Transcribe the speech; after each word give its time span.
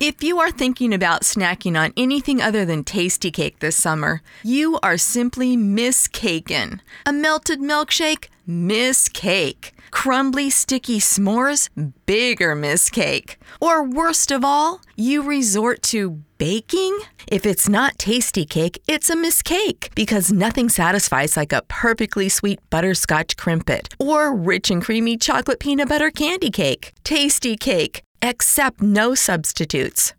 If 0.00 0.24
you 0.24 0.40
are 0.40 0.50
thinking 0.50 0.92
about 0.92 1.22
snacking 1.22 1.78
on 1.78 1.92
anything 1.96 2.42
other 2.42 2.64
than 2.64 2.82
tasty 2.82 3.30
cake 3.30 3.60
this 3.60 3.76
summer, 3.76 4.22
you 4.42 4.78
are 4.82 4.98
simply 4.98 5.56
miscaken. 5.56 6.80
A 7.06 7.12
melted 7.12 7.60
milkshake, 7.60 8.26
miss 8.46 9.08
cake. 9.08 9.72
Crumbly, 9.92 10.50
sticky 10.50 10.98
s'mores, 10.98 11.70
bigger 12.06 12.56
miss 12.56 12.90
cake. 12.90 13.38
Or 13.60 13.84
worst 13.84 14.32
of 14.32 14.44
all, 14.44 14.80
you 14.96 15.22
resort 15.22 15.80
to 15.84 16.22
baking? 16.38 16.98
If 17.28 17.46
it's 17.46 17.68
not 17.68 17.96
tasty 17.96 18.44
cake, 18.44 18.82
it's 18.86 19.08
a 19.08 19.16
miss 19.16 19.40
cake 19.42 19.90
because 19.94 20.32
nothing 20.32 20.68
satisfies 20.68 21.36
like 21.36 21.52
a 21.52 21.62
perfectly 21.68 22.28
sweet 22.28 22.58
butterscotch 22.68 23.36
crimpet 23.36 23.94
or 24.00 24.34
rich 24.34 24.70
and 24.70 24.84
creamy 24.84 25.16
chocolate 25.16 25.60
peanut 25.60 25.88
butter 25.88 26.10
candy 26.10 26.50
cake. 26.50 26.92
Tasty 27.04 27.56
cake. 27.56 28.03
Accept 28.26 28.82
no 28.82 29.14
substitutes. 29.14 30.16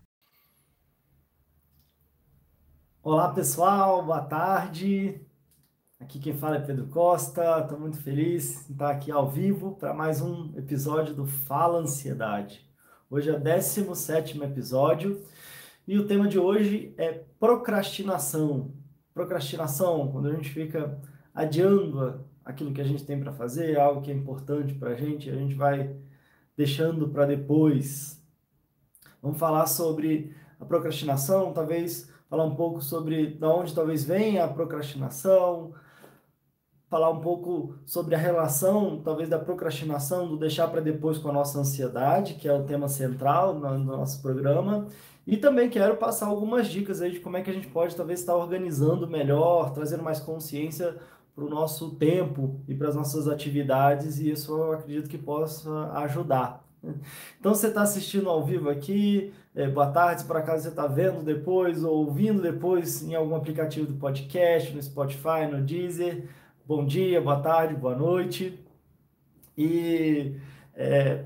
Olá 3.01 3.33
pessoal, 3.33 4.05
boa 4.05 4.21
tarde. 4.21 5.19
Aqui 5.99 6.19
quem 6.19 6.37
fala 6.37 6.57
é 6.57 6.59
Pedro 6.59 6.85
Costa. 6.85 7.61
Estou 7.61 7.79
muito 7.79 7.97
feliz 7.97 8.69
em 8.69 8.73
estar 8.73 8.91
aqui 8.91 9.09
ao 9.09 9.31
vivo 9.31 9.75
para 9.77 9.91
mais 9.91 10.21
um 10.21 10.53
episódio 10.55 11.15
do 11.15 11.25
Fala 11.25 11.79
Ansiedade. 11.79 12.69
Hoje 13.09 13.31
é 13.31 13.33
o 13.33 13.39
17 13.39 14.39
episódio 14.43 15.19
e 15.87 15.97
o 15.97 16.05
tema 16.05 16.27
de 16.27 16.37
hoje 16.37 16.93
é 16.99 17.23
procrastinação. 17.39 18.71
Procrastinação, 19.15 20.11
quando 20.11 20.27
a 20.27 20.33
gente 20.35 20.51
fica 20.51 21.01
adiando 21.33 22.23
aquilo 22.43 22.71
que 22.71 22.81
a 22.81 22.85
gente 22.85 23.03
tem 23.03 23.19
para 23.19 23.33
fazer, 23.33 23.79
algo 23.79 24.03
que 24.03 24.11
é 24.11 24.13
importante 24.13 24.75
para 24.75 24.91
a 24.91 24.95
gente, 24.95 25.27
a 25.27 25.35
gente 25.35 25.55
vai 25.55 26.05
deixando 26.57 27.09
para 27.09 27.25
depois. 27.25 28.21
Vamos 29.21 29.39
falar 29.39 29.65
sobre 29.67 30.35
a 30.59 30.65
procrastinação, 30.65 31.53
talvez 31.53 32.09
falar 32.29 32.43
um 32.43 32.55
pouco 32.55 32.81
sobre 32.81 33.27
de 33.27 33.45
onde 33.45 33.73
talvez 33.73 34.03
venha 34.03 34.45
a 34.45 34.47
procrastinação, 34.47 35.73
falar 36.89 37.09
um 37.09 37.19
pouco 37.19 37.75
sobre 37.85 38.15
a 38.15 38.17
relação, 38.17 39.01
talvez, 39.03 39.27
da 39.27 39.39
procrastinação, 39.39 40.27
do 40.27 40.37
deixar 40.37 40.67
para 40.67 40.81
depois 40.81 41.17
com 41.17 41.29
a 41.29 41.33
nossa 41.33 41.59
ansiedade, 41.59 42.35
que 42.35 42.47
é 42.47 42.53
o 42.53 42.63
tema 42.63 42.87
central 42.87 43.53
no, 43.53 43.77
no 43.77 43.97
nosso 43.97 44.21
programa. 44.21 44.87
E 45.27 45.37
também 45.37 45.69
quero 45.69 45.97
passar 45.97 46.27
algumas 46.27 46.67
dicas 46.67 47.01
aí 47.01 47.11
de 47.11 47.19
como 47.19 47.35
é 47.35 47.41
que 47.41 47.49
a 47.49 47.53
gente 47.53 47.67
pode 47.67 47.95
talvez 47.95 48.19
estar 48.19 48.35
organizando 48.35 49.07
melhor, 49.07 49.73
trazendo 49.73 50.03
mais 50.03 50.19
consciência 50.19 50.95
para 51.35 51.43
o 51.43 51.49
nosso 51.49 51.95
tempo 51.95 52.61
e 52.67 52.73
para 52.73 52.87
as 52.87 52.95
nossas 52.95 53.27
atividades, 53.27 54.19
e 54.19 54.31
isso 54.31 54.53
eu 54.53 54.71
acredito 54.71 55.09
que 55.09 55.17
possa 55.17 55.91
ajudar. 55.99 56.63
Então, 57.39 57.53
você 57.53 57.67
está 57.67 57.81
assistindo 57.81 58.29
ao 58.29 58.45
vivo 58.45 58.69
aqui, 58.69 59.33
é, 59.55 59.67
boa 59.67 59.87
tarde, 59.87 60.21
se 60.21 60.27
por 60.27 60.37
acaso 60.37 60.63
você 60.63 60.69
está 60.69 60.87
vendo 60.87 61.23
depois 61.23 61.83
ou 61.83 62.05
ouvindo 62.05 62.41
depois 62.41 63.01
em 63.03 63.15
algum 63.15 63.35
aplicativo 63.35 63.87
do 63.87 63.95
podcast, 63.95 64.73
no 64.73 64.81
Spotify, 64.81 65.47
no 65.51 65.61
Deezer. 65.63 66.29
Bom 66.65 66.85
dia, 66.85 67.19
boa 67.19 67.39
tarde, 67.39 67.73
boa 67.75 67.95
noite. 67.95 68.59
E 69.57 70.35
é, 70.75 71.25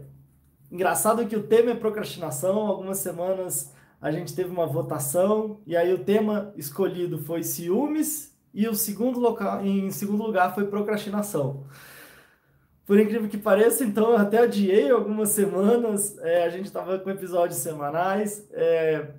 engraçado 0.71 1.25
que 1.27 1.35
o 1.35 1.43
tema 1.43 1.71
é 1.71 1.75
procrastinação. 1.75 2.59
Algumas 2.59 2.99
semanas 2.99 3.73
a 4.01 4.11
gente 4.11 4.33
teve 4.33 4.49
uma 4.49 4.65
votação 4.65 5.59
e 5.65 5.75
aí 5.75 5.93
o 5.93 6.03
tema 6.03 6.53
escolhido 6.55 7.17
foi 7.19 7.43
ciúmes 7.43 8.28
e 8.53 8.67
o 8.67 8.73
segundo 8.73 9.19
local, 9.19 9.65
em 9.65 9.91
segundo 9.91 10.23
lugar 10.23 10.53
foi 10.53 10.65
procrastinação. 10.65 11.65
Por 12.85 12.99
incrível 12.99 13.29
que 13.29 13.37
pareça, 13.37 13.83
então 13.85 14.11
eu 14.11 14.17
até 14.17 14.39
adiei 14.39 14.89
algumas 14.89 15.29
semanas. 15.29 16.17
É, 16.19 16.43
a 16.43 16.49
gente 16.49 16.65
estava 16.65 16.97
com 16.97 17.09
episódios 17.09 17.59
semanais. 17.59 18.49
É, 18.51 19.11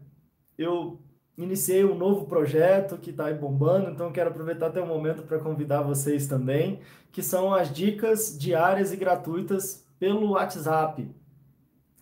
eu 0.58 1.00
iniciei 1.38 1.84
um 1.84 1.94
novo 1.94 2.26
projeto 2.26 2.98
que 2.98 3.10
está 3.10 3.26
aí 3.26 3.34
bombando, 3.34 3.90
então 3.90 4.12
quero 4.12 4.30
aproveitar 4.30 4.66
até 4.66 4.80
o 4.80 4.86
momento 4.86 5.22
para 5.22 5.38
convidar 5.38 5.82
vocês 5.82 6.26
também, 6.26 6.80
que 7.12 7.22
são 7.22 7.54
as 7.54 7.72
dicas 7.72 8.36
diárias 8.36 8.92
e 8.92 8.96
gratuitas 8.96 9.86
pelo 9.98 10.32
WhatsApp. 10.32 11.08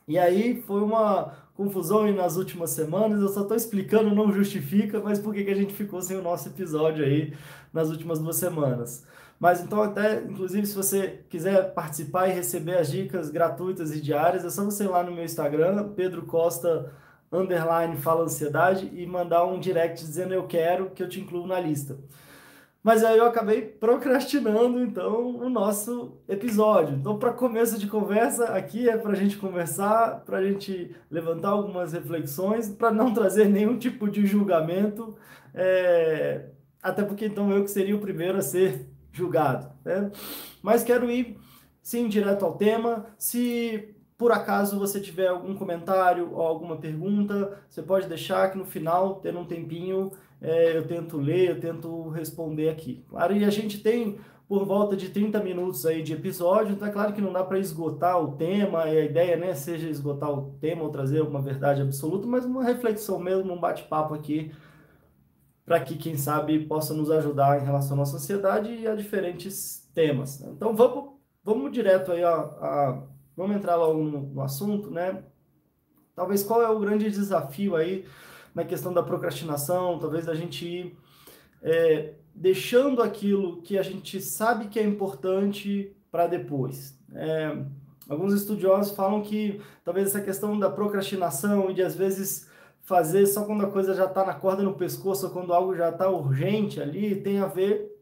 E 0.06 0.18
aí 0.18 0.62
foi 0.62 0.80
uma 0.80 1.34
confusão 1.58 2.10
nas 2.12 2.36
últimas 2.36 2.70
semanas, 2.70 3.20
eu 3.20 3.28
só 3.28 3.42
estou 3.42 3.56
explicando, 3.56 4.14
não 4.14 4.32
justifica, 4.32 5.00
mas 5.00 5.18
por 5.18 5.34
que, 5.34 5.42
que 5.42 5.50
a 5.50 5.56
gente 5.56 5.74
ficou 5.74 6.00
sem 6.00 6.16
o 6.16 6.22
nosso 6.22 6.48
episódio 6.48 7.04
aí 7.04 7.34
nas 7.72 7.90
últimas 7.90 8.20
duas 8.20 8.36
semanas. 8.36 9.04
Mas 9.40 9.60
então, 9.60 9.82
até, 9.82 10.22
inclusive, 10.22 10.64
se 10.64 10.76
você 10.76 11.24
quiser 11.28 11.74
participar 11.74 12.28
e 12.28 12.32
receber 12.32 12.78
as 12.78 12.88
dicas 12.88 13.28
gratuitas 13.28 13.90
e 13.92 14.00
diárias, 14.00 14.44
é 14.44 14.50
só 14.50 14.64
você 14.64 14.84
ir 14.84 14.88
lá 14.88 15.02
no 15.02 15.10
meu 15.10 15.24
Instagram, 15.24 15.88
Pedro 15.96 16.22
Costa 16.26 16.92
underline 17.30 17.96
fala 17.96 18.22
ansiedade 18.22 18.88
e 18.94 19.04
mandar 19.04 19.44
um 19.44 19.58
direct 19.58 19.98
dizendo 19.98 20.32
eu 20.32 20.46
quero 20.46 20.90
que 20.90 21.02
eu 21.02 21.08
te 21.08 21.20
incluo 21.20 21.44
na 21.44 21.58
lista. 21.58 21.98
Mas 22.82 23.02
aí 23.02 23.18
eu 23.18 23.26
acabei 23.26 23.62
procrastinando 23.62 24.80
então 24.80 25.36
o 25.36 25.50
nosso 25.50 26.16
episódio. 26.28 26.96
Então, 26.96 27.18
para 27.18 27.32
começo 27.32 27.78
de 27.78 27.86
conversa, 27.86 28.46
aqui 28.46 28.88
é 28.88 28.96
para 28.96 29.12
a 29.12 29.16
gente 29.16 29.36
conversar, 29.36 30.24
para 30.24 30.38
a 30.38 30.44
gente 30.44 30.94
levantar 31.10 31.50
algumas 31.50 31.92
reflexões, 31.92 32.68
para 32.68 32.90
não 32.90 33.12
trazer 33.12 33.48
nenhum 33.48 33.76
tipo 33.78 34.08
de 34.08 34.24
julgamento, 34.26 35.16
é... 35.52 36.46
até 36.82 37.02
porque 37.02 37.26
então 37.26 37.50
eu 37.52 37.64
que 37.64 37.70
seria 37.70 37.96
o 37.96 38.00
primeiro 38.00 38.38
a 38.38 38.42
ser 38.42 38.86
julgado. 39.12 39.70
Né? 39.84 40.10
Mas 40.62 40.84
quero 40.84 41.10
ir, 41.10 41.36
sim, 41.82 42.08
direto 42.08 42.44
ao 42.44 42.56
tema. 42.56 43.06
Se 43.18 43.94
por 44.16 44.32
acaso 44.32 44.78
você 44.78 45.00
tiver 45.00 45.28
algum 45.28 45.54
comentário 45.54 46.32
ou 46.32 46.42
alguma 46.42 46.76
pergunta, 46.76 47.60
você 47.68 47.82
pode 47.82 48.08
deixar 48.08 48.50
que 48.50 48.58
no 48.58 48.64
final, 48.64 49.16
tendo 49.16 49.38
um 49.38 49.44
tempinho, 49.44 50.10
é, 50.40 50.76
eu 50.76 50.86
tento 50.86 51.16
ler, 51.16 51.50
eu 51.50 51.60
tento 51.60 52.08
responder 52.10 52.68
aqui. 52.68 53.04
Claro, 53.08 53.36
e 53.36 53.44
a 53.44 53.50
gente 53.50 53.80
tem 53.80 54.18
por 54.48 54.64
volta 54.64 54.96
de 54.96 55.10
30 55.10 55.42
minutos 55.42 55.84
aí 55.84 56.02
de 56.02 56.14
episódio, 56.14 56.72
então 56.72 56.88
é 56.88 56.90
claro 56.90 57.12
que 57.12 57.20
não 57.20 57.32
dá 57.32 57.44
para 57.44 57.58
esgotar 57.58 58.18
o 58.18 58.32
tema, 58.32 58.88
e 58.88 58.98
a 58.98 59.04
ideia 59.04 59.36
né, 59.36 59.54
seja 59.54 59.88
esgotar 59.90 60.30
o 60.30 60.52
tema 60.58 60.82
ou 60.82 60.90
trazer 60.90 61.20
uma 61.20 61.42
verdade 61.42 61.82
absoluta, 61.82 62.26
mas 62.26 62.46
uma 62.46 62.64
reflexão 62.64 63.18
mesmo, 63.18 63.52
um 63.52 63.60
bate-papo 63.60 64.14
aqui 64.14 64.50
para 65.66 65.80
que, 65.80 65.96
quem 65.96 66.16
sabe, 66.16 66.60
possa 66.60 66.94
nos 66.94 67.10
ajudar 67.10 67.60
em 67.60 67.64
relação 67.66 67.92
à 67.92 67.98
nossa 67.98 68.16
ansiedade 68.16 68.72
e 68.72 68.86
a 68.86 68.94
diferentes 68.94 69.86
temas. 69.94 70.40
Né? 70.40 70.50
Então, 70.56 70.74
vamos, 70.74 71.10
vamos 71.44 71.70
direto 71.70 72.10
aí, 72.10 72.24
ó, 72.24 72.34
a, 72.34 73.02
vamos 73.36 73.54
entrar 73.54 73.76
logo 73.76 74.02
no, 74.02 74.20
no 74.22 74.40
assunto, 74.40 74.90
né? 74.90 75.22
Talvez 76.14 76.42
qual 76.42 76.62
é 76.62 76.70
o 76.70 76.80
grande 76.80 77.10
desafio 77.10 77.76
aí 77.76 78.06
na 78.54 78.64
questão 78.64 78.92
da 78.92 79.02
procrastinação, 79.02 79.98
talvez 79.98 80.28
a 80.28 80.34
gente 80.34 80.66
ir 80.66 80.98
é, 81.62 82.14
deixando 82.34 83.02
aquilo 83.02 83.60
que 83.62 83.78
a 83.78 83.82
gente 83.82 84.20
sabe 84.20 84.68
que 84.68 84.78
é 84.78 84.82
importante 84.82 85.94
para 86.10 86.26
depois. 86.26 86.98
É, 87.12 87.56
alguns 88.08 88.32
estudiosos 88.32 88.94
falam 88.94 89.22
que 89.22 89.60
talvez 89.84 90.08
essa 90.08 90.20
questão 90.20 90.58
da 90.58 90.70
procrastinação 90.70 91.70
e 91.70 91.74
de 91.74 91.82
às 91.82 91.94
vezes 91.94 92.48
fazer 92.82 93.26
só 93.26 93.44
quando 93.44 93.66
a 93.66 93.70
coisa 93.70 93.94
já 93.94 94.06
está 94.06 94.24
na 94.24 94.34
corda 94.34 94.62
no 94.62 94.74
pescoço, 94.74 95.26
ou 95.26 95.32
quando 95.32 95.52
algo 95.52 95.76
já 95.76 95.90
está 95.90 96.08
urgente 96.08 96.80
ali, 96.80 97.20
tem 97.20 97.38
a 97.38 97.46
ver 97.46 97.94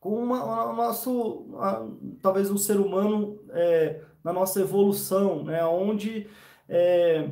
com 0.00 0.20
uma, 0.20 0.68
o 0.68 0.74
nosso, 0.74 1.46
a, 1.58 1.86
talvez 2.20 2.50
o 2.50 2.54
um 2.54 2.58
ser 2.58 2.80
humano 2.80 3.38
é, 3.50 4.00
na 4.24 4.32
nossa 4.32 4.60
evolução, 4.60 5.44
né? 5.44 5.64
onde 5.64 6.26
é, 6.68 7.30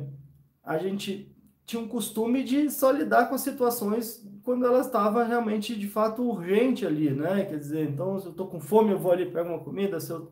a 0.63 0.77
gente 0.77 1.30
tinha 1.71 1.81
um 1.81 1.87
costume 1.87 2.43
de 2.43 2.69
só 2.69 2.91
lidar 2.91 3.29
com 3.29 3.35
as 3.35 3.41
situações 3.41 4.21
quando 4.43 4.65
elas 4.65 4.87
estavam 4.87 5.25
realmente 5.25 5.73
de 5.73 5.87
fato 5.87 6.21
urgente 6.21 6.85
ali, 6.85 7.09
né? 7.11 7.45
Quer 7.45 7.57
dizer, 7.57 7.89
então 7.89 8.19
se 8.19 8.25
eu 8.25 8.31
estou 8.31 8.47
com 8.47 8.59
fome, 8.59 8.91
eu 8.91 8.99
vou 8.99 9.13
ali 9.13 9.25
pegar 9.25 9.43
uma 9.43 9.59
comida, 9.59 9.97
se 9.97 10.11
eu 10.11 10.29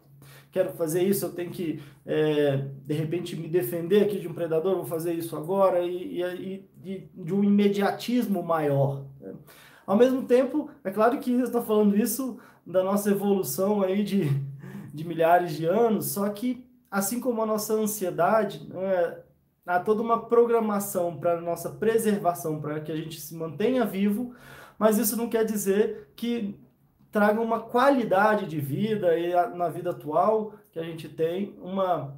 quero 0.52 0.74
fazer 0.74 1.02
isso, 1.02 1.26
eu 1.26 1.32
tenho 1.32 1.50
que, 1.50 1.82
é, 2.06 2.66
de 2.86 2.94
repente, 2.94 3.38
me 3.38 3.48
defender 3.48 4.04
aqui 4.04 4.20
de 4.20 4.28
um 4.28 4.34
predador, 4.34 4.76
vou 4.76 4.86
fazer 4.86 5.14
isso 5.14 5.38
agora, 5.38 5.80
e, 5.80 6.22
e, 6.22 6.70
e 6.84 7.10
de 7.16 7.34
um 7.34 7.42
imediatismo 7.42 8.44
maior. 8.44 9.06
Né? 9.22 9.34
Ao 9.88 9.96
mesmo 9.96 10.24
tempo, 10.24 10.70
é 10.84 10.92
claro 10.92 11.20
que 11.20 11.32
eu 11.32 11.46
estou 11.46 11.62
falando 11.62 11.96
isso 11.96 12.38
da 12.68 12.84
nossa 12.84 13.12
evolução 13.12 13.82
aí 13.82 14.04
de, 14.04 14.24
de 14.94 15.08
milhares 15.08 15.54
de 15.54 15.66
anos, 15.66 16.08
só 16.08 16.28
que, 16.28 16.66
assim 16.92 17.18
como 17.18 17.42
a 17.42 17.46
nossa 17.46 17.76
ansiedade, 17.76 18.68
né, 18.68 19.20
há 19.70 19.80
toda 19.80 20.02
uma 20.02 20.26
programação 20.26 21.16
para 21.16 21.40
nossa 21.40 21.70
preservação, 21.70 22.60
para 22.60 22.80
que 22.80 22.92
a 22.92 22.96
gente 22.96 23.22
se 23.22 23.36
mantenha 23.36 23.86
vivo, 23.86 24.34
mas 24.80 24.98
isso 24.98 25.16
não 25.16 25.30
quer 25.30 25.46
dizer 25.46 26.12
que 26.16 26.60
traga 27.12 27.40
uma 27.40 27.60
qualidade 27.60 28.48
de 28.48 28.60
vida 28.60 29.16
e 29.20 29.32
na 29.56 29.70
vida 29.70 29.92
atual 29.92 30.56
que 30.72 30.80
a 30.80 30.84
gente 30.84 31.08
tem 31.08 31.56
uma 31.62 32.18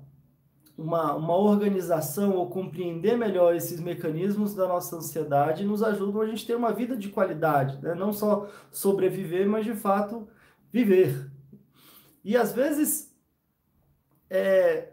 uma, 0.78 1.14
uma 1.14 1.36
organização 1.36 2.32
ou 2.38 2.50
compreender 2.50 3.16
melhor 3.18 3.54
esses 3.54 3.80
mecanismos 3.82 4.56
da 4.56 4.68
nossa 4.68 4.96
ansiedade 4.96 5.66
nos 5.66 5.84
ajudam 5.84 6.22
a 6.22 6.26
gente 6.26 6.48
ter 6.48 6.56
uma 6.56 6.72
vida 6.72 6.96
de 6.96 7.10
qualidade, 7.10 7.78
né? 7.84 7.94
não 7.94 8.12
só 8.14 8.50
sobreviver, 8.72 9.48
mas 9.48 9.66
de 9.66 9.76
fato 9.76 10.28
viver. 10.72 11.30
E 12.24 12.36
às 12.36 12.52
vezes 12.54 13.14
é, 14.28 14.91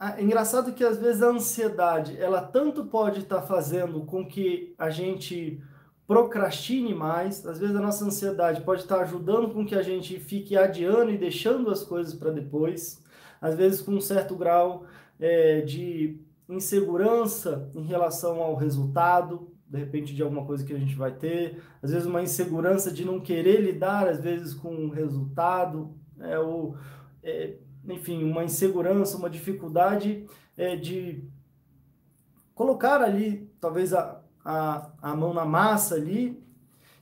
é 0.00 0.22
engraçado 0.22 0.72
que 0.72 0.84
às 0.84 0.96
vezes 0.96 1.22
a 1.22 1.28
ansiedade 1.28 2.16
ela 2.20 2.40
tanto 2.40 2.84
pode 2.84 3.20
estar 3.20 3.40
tá 3.40 3.46
fazendo 3.46 4.04
com 4.04 4.24
que 4.24 4.74
a 4.78 4.90
gente 4.90 5.60
procrastine 6.06 6.94
mais, 6.94 7.44
às 7.44 7.58
vezes 7.58 7.76
a 7.76 7.80
nossa 7.80 8.04
ansiedade 8.04 8.62
pode 8.62 8.82
estar 8.82 8.96
tá 8.96 9.02
ajudando 9.02 9.50
com 9.50 9.66
que 9.66 9.74
a 9.74 9.82
gente 9.82 10.18
fique 10.18 10.56
adiando 10.56 11.10
e 11.10 11.18
deixando 11.18 11.70
as 11.70 11.82
coisas 11.82 12.14
para 12.14 12.30
depois, 12.30 13.02
às 13.40 13.54
vezes 13.54 13.82
com 13.82 13.92
um 13.92 14.00
certo 14.00 14.34
grau 14.34 14.86
é, 15.20 15.60
de 15.60 16.18
insegurança 16.48 17.70
em 17.74 17.82
relação 17.82 18.40
ao 18.40 18.54
resultado, 18.54 19.52
de 19.68 19.78
repente 19.78 20.14
de 20.14 20.22
alguma 20.22 20.46
coisa 20.46 20.64
que 20.64 20.72
a 20.72 20.78
gente 20.78 20.94
vai 20.94 21.12
ter, 21.12 21.60
às 21.82 21.90
vezes 21.90 22.06
uma 22.06 22.22
insegurança 22.22 22.90
de 22.90 23.04
não 23.04 23.20
querer 23.20 23.60
lidar, 23.60 24.08
às 24.08 24.20
vezes 24.20 24.54
com 24.54 24.74
o 24.86 24.88
resultado, 24.88 25.94
é, 26.20 26.38
ou, 26.38 26.74
é, 27.22 27.56
enfim, 27.88 28.22
uma 28.24 28.44
insegurança, 28.44 29.16
uma 29.16 29.30
dificuldade 29.30 30.26
é, 30.56 30.76
de 30.76 31.24
colocar 32.54 33.00
ali, 33.00 33.50
talvez 33.60 33.94
a, 33.94 34.20
a, 34.44 34.90
a 35.00 35.16
mão 35.16 35.32
na 35.32 35.44
massa 35.44 35.94
ali, 35.94 36.42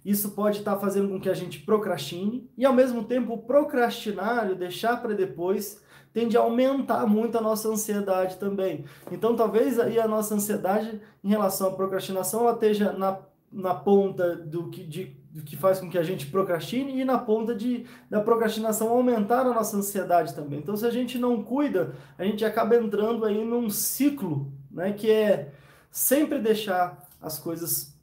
isso 0.05 0.31
pode 0.31 0.59
estar 0.59 0.77
fazendo 0.77 1.09
com 1.09 1.21
que 1.21 1.29
a 1.29 1.35
gente 1.35 1.61
procrastine, 1.61 2.49
e 2.57 2.65
ao 2.65 2.73
mesmo 2.73 3.05
tempo 3.05 3.39
procrastinar, 3.39 4.55
deixar 4.55 5.03
para 5.03 5.15
depois, 5.15 5.83
tende 6.13 6.37
a 6.37 6.41
aumentar 6.41 7.07
muito 7.07 7.37
a 7.37 7.41
nossa 7.41 7.69
ansiedade 7.69 8.37
também. 8.37 8.85
Então, 9.11 9.35
talvez 9.35 9.81
aí 9.81 9.99
a 9.99 10.07
nossa 10.07 10.35
ansiedade 10.35 11.01
em 11.25 11.29
relação 11.29 11.69
à 11.69 11.73
procrastinação 11.73 12.43
ela 12.43 12.53
esteja 12.53 12.93
na, 12.93 13.19
na 13.53 13.75
ponta 13.75 14.37
do 14.37 14.71
que, 14.71 14.85
de, 14.85 15.17
que 15.45 15.57
faz 15.57 15.81
com 15.81 15.89
que 15.89 15.99
a 15.99 16.03
gente 16.03 16.27
procrastine 16.27 17.01
e 17.01 17.05
na 17.05 17.19
ponta 17.19 17.55
de, 17.55 17.85
da 18.09 18.21
procrastinação 18.21 18.89
aumentar 18.89 19.41
a 19.41 19.55
nossa 19.55 19.77
ansiedade 19.77 20.35
também. 20.35 20.59
Então, 20.59 20.77
se 20.77 20.87
a 20.87 20.91
gente 20.91 21.19
não 21.19 21.43
cuida, 21.43 21.95
a 22.17 22.25
gente 22.25 22.45
acaba 22.45 22.77
entrando 22.77 23.25
aí 23.25 23.45
num 23.45 23.69
ciclo, 23.69 24.51
né, 24.71 24.93
que 24.93 25.11
é 25.11 25.53
sempre 25.91 26.39
deixar 26.39 27.07
as 27.21 27.39
coisas 27.39 27.97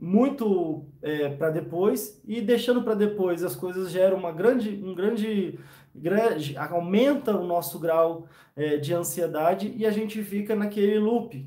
muito 0.00 0.84
é, 1.00 1.28
para 1.28 1.50
depois 1.50 2.20
e 2.26 2.40
deixando 2.40 2.82
para 2.82 2.94
depois 2.94 3.44
as 3.44 3.54
coisas 3.54 3.90
geram 3.90 4.16
uma 4.16 4.32
grande, 4.32 4.82
um 4.84 4.94
grande 4.94 5.58
grande, 5.94 6.56
aumenta 6.56 7.36
o 7.36 7.46
nosso 7.46 7.78
grau 7.78 8.26
é, 8.56 8.78
de 8.78 8.92
ansiedade 8.94 9.72
e 9.76 9.86
a 9.86 9.90
gente 9.90 10.22
fica 10.24 10.56
naquele 10.56 10.98
loop. 10.98 11.46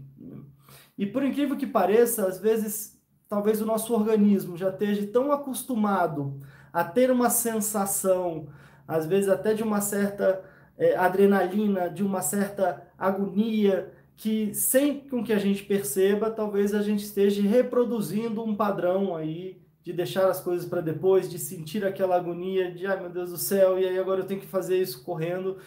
E 0.97 1.05
por 1.05 1.23
incrível 1.23 1.57
que 1.57 1.67
pareça, 1.67 2.25
às 2.25 2.39
vezes, 2.39 2.94
talvez 3.35 3.61
o 3.61 3.65
nosso 3.65 3.93
organismo 3.93 4.55
já 4.55 4.69
esteja 4.69 5.05
tão 5.07 5.29
acostumado 5.29 6.39
a 6.71 6.85
ter 6.85 7.11
uma 7.11 7.29
sensação, 7.29 8.47
às 8.87 9.05
vezes 9.05 9.27
até 9.27 9.53
de 9.53 9.61
uma 9.61 9.81
certa 9.81 10.41
é, 10.77 10.95
adrenalina, 10.95 11.89
de 11.89 12.01
uma 12.01 12.21
certa 12.21 12.87
agonia, 12.97 13.91
que 14.15 14.53
sem 14.53 15.01
com 15.01 15.21
que 15.21 15.33
a 15.33 15.37
gente 15.37 15.63
perceba, 15.63 16.31
talvez 16.31 16.73
a 16.73 16.81
gente 16.81 17.03
esteja 17.03 17.41
reproduzindo 17.41 18.41
um 18.41 18.55
padrão 18.55 19.17
aí 19.17 19.61
de 19.83 19.91
deixar 19.91 20.29
as 20.29 20.39
coisas 20.39 20.65
para 20.65 20.79
depois, 20.79 21.29
de 21.29 21.37
sentir 21.37 21.83
aquela 21.83 22.15
agonia 22.15 22.71
de, 22.71 22.87
ai 22.87 22.97
meu 23.01 23.09
Deus 23.09 23.31
do 23.31 23.37
céu, 23.37 23.77
e 23.77 23.85
aí 23.85 23.99
agora 23.99 24.21
eu 24.21 24.25
tenho 24.25 24.39
que 24.39 24.47
fazer 24.47 24.81
isso 24.81 25.03
correndo, 25.03 25.57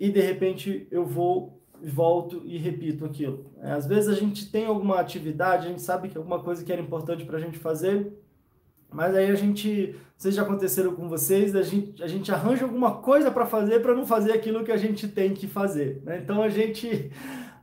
e 0.00 0.08
de 0.08 0.22
repente 0.22 0.88
eu 0.90 1.04
vou, 1.04 1.61
volto 1.82 2.42
e 2.44 2.58
repito 2.58 3.04
aquilo. 3.04 3.46
É, 3.60 3.72
às 3.72 3.86
vezes 3.86 4.08
a 4.08 4.14
gente 4.14 4.50
tem 4.50 4.66
alguma 4.66 5.00
atividade, 5.00 5.66
a 5.66 5.70
gente 5.70 5.82
sabe 5.82 6.08
que 6.08 6.16
alguma 6.16 6.40
coisa 6.40 6.64
que 6.64 6.72
era 6.72 6.80
importante 6.80 7.24
para 7.24 7.36
a 7.36 7.40
gente 7.40 7.58
fazer, 7.58 8.12
mas 8.90 9.14
aí 9.14 9.30
a 9.30 9.34
gente, 9.34 9.96
vocês 10.16 10.34
já 10.34 10.42
aconteceram 10.42 10.94
com 10.94 11.08
vocês, 11.08 11.56
a 11.56 11.62
gente, 11.62 12.02
a 12.02 12.06
gente 12.06 12.30
arranja 12.30 12.64
alguma 12.64 12.96
coisa 12.96 13.30
para 13.30 13.46
fazer 13.46 13.80
para 13.80 13.94
não 13.94 14.06
fazer 14.06 14.32
aquilo 14.32 14.64
que 14.64 14.72
a 14.72 14.76
gente 14.76 15.08
tem 15.08 15.32
que 15.32 15.46
fazer. 15.46 16.02
Né? 16.04 16.20
Então 16.22 16.42
a 16.42 16.48
gente 16.48 17.10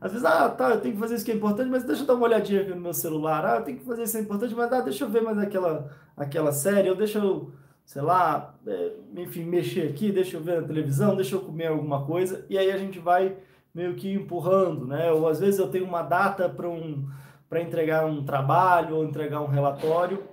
às 0.02 0.14
vezes, 0.14 0.26
ah, 0.26 0.48
tá, 0.50 0.70
eu 0.72 0.80
tenho 0.80 0.94
que 0.94 1.00
fazer 1.00 1.16
isso 1.16 1.26
que 1.26 1.32
é 1.32 1.36
importante, 1.36 1.70
mas 1.70 1.84
deixa 1.84 2.04
eu 2.04 2.08
dar 2.08 2.14
uma 2.14 2.26
olhadinha 2.26 2.62
aqui 2.62 2.70
no 2.70 2.80
meu 2.80 2.94
celular. 2.94 3.46
Ah, 3.46 3.58
eu 3.58 3.64
tenho 3.64 3.80
que 3.80 3.86
fazer 3.86 4.04
isso 4.04 4.14
que 4.14 4.20
é 4.20 4.22
importante, 4.22 4.56
mas 4.56 4.72
ah, 4.72 4.82
deixa 4.82 5.04
eu 5.04 5.10
ver 5.10 5.22
mais 5.22 5.38
aquela, 5.38 5.92
aquela 6.16 6.52
série, 6.54 6.90
ou 6.90 6.96
deixa 6.96 7.20
eu, 7.20 7.52
sei 7.84 8.02
lá, 8.02 8.56
é, 8.66 8.94
enfim, 9.18 9.44
mexer 9.44 9.90
aqui, 9.90 10.10
deixa 10.10 10.38
eu 10.38 10.42
ver 10.42 10.62
na 10.62 10.68
televisão, 10.68 11.18
deixa 11.18 11.36
eu 11.36 11.42
comer 11.42 11.68
alguma 11.68 12.06
coisa. 12.06 12.46
E 12.50 12.58
aí 12.58 12.72
a 12.72 12.78
gente 12.78 12.98
vai 12.98 13.36
meio 13.74 13.96
que 13.96 14.12
empurrando, 14.12 14.86
né? 14.88 15.12
Ou 15.12 15.28
às 15.28 15.40
vezes 15.40 15.60
eu 15.60 15.70
tenho 15.70 15.86
uma 15.86 16.02
data 16.02 16.50
para 16.50 16.68
um, 16.68 17.08
para 17.50 17.62
entregar 17.62 18.06
um 18.06 18.24
trabalho 18.24 18.96
ou 18.96 19.04
entregar 19.04 19.42
um 19.42 19.48
relatório. 19.48 20.24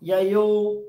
E 0.00 0.12
aí 0.12 0.30
eu 0.30 0.86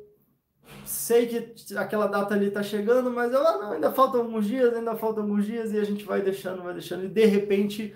sei 0.86 1.28
que 1.28 1.76
aquela 1.78 2.08
data 2.08 2.34
ali 2.34 2.48
está 2.48 2.64
chegando, 2.64 3.12
mas 3.12 3.32
eu, 3.32 3.46
ah, 3.46 3.58
não, 3.58 3.72
ainda 3.72 3.92
faltam 3.92 4.22
alguns 4.22 4.46
dias, 4.46 4.74
ainda 4.74 4.96
faltam 4.96 5.24
alguns 5.24 5.46
dias, 5.46 5.72
e 5.72 5.80
a 5.80 5.84
gente 5.84 6.04
vai 6.04 6.22
deixando, 6.22 6.64
vai 6.64 6.74
deixando, 6.74 7.06
e 7.06 7.10
de 7.10 7.26
repente, 7.26 7.96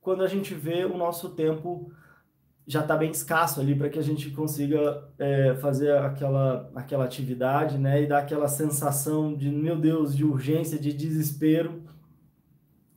quando 0.00 0.22
a 0.22 0.28
gente 0.28 0.54
vê, 0.54 0.84
o 0.84 0.96
nosso 0.96 1.30
tempo 1.30 1.90
já 2.66 2.80
está 2.80 2.96
bem 2.96 3.10
escasso 3.10 3.60
ali 3.60 3.74
para 3.74 3.88
que 3.88 3.98
a 3.98 4.02
gente 4.02 4.30
consiga 4.30 5.02
é, 5.18 5.54
fazer 5.56 5.96
aquela, 5.96 6.70
aquela 6.74 7.04
atividade, 7.04 7.76
né, 7.78 8.02
e 8.02 8.06
dar 8.06 8.18
aquela 8.18 8.48
sensação 8.48 9.34
de, 9.34 9.50
meu 9.50 9.76
Deus, 9.76 10.16
de 10.16 10.24
urgência, 10.24 10.78
de 10.78 10.92
desespero, 10.92 11.82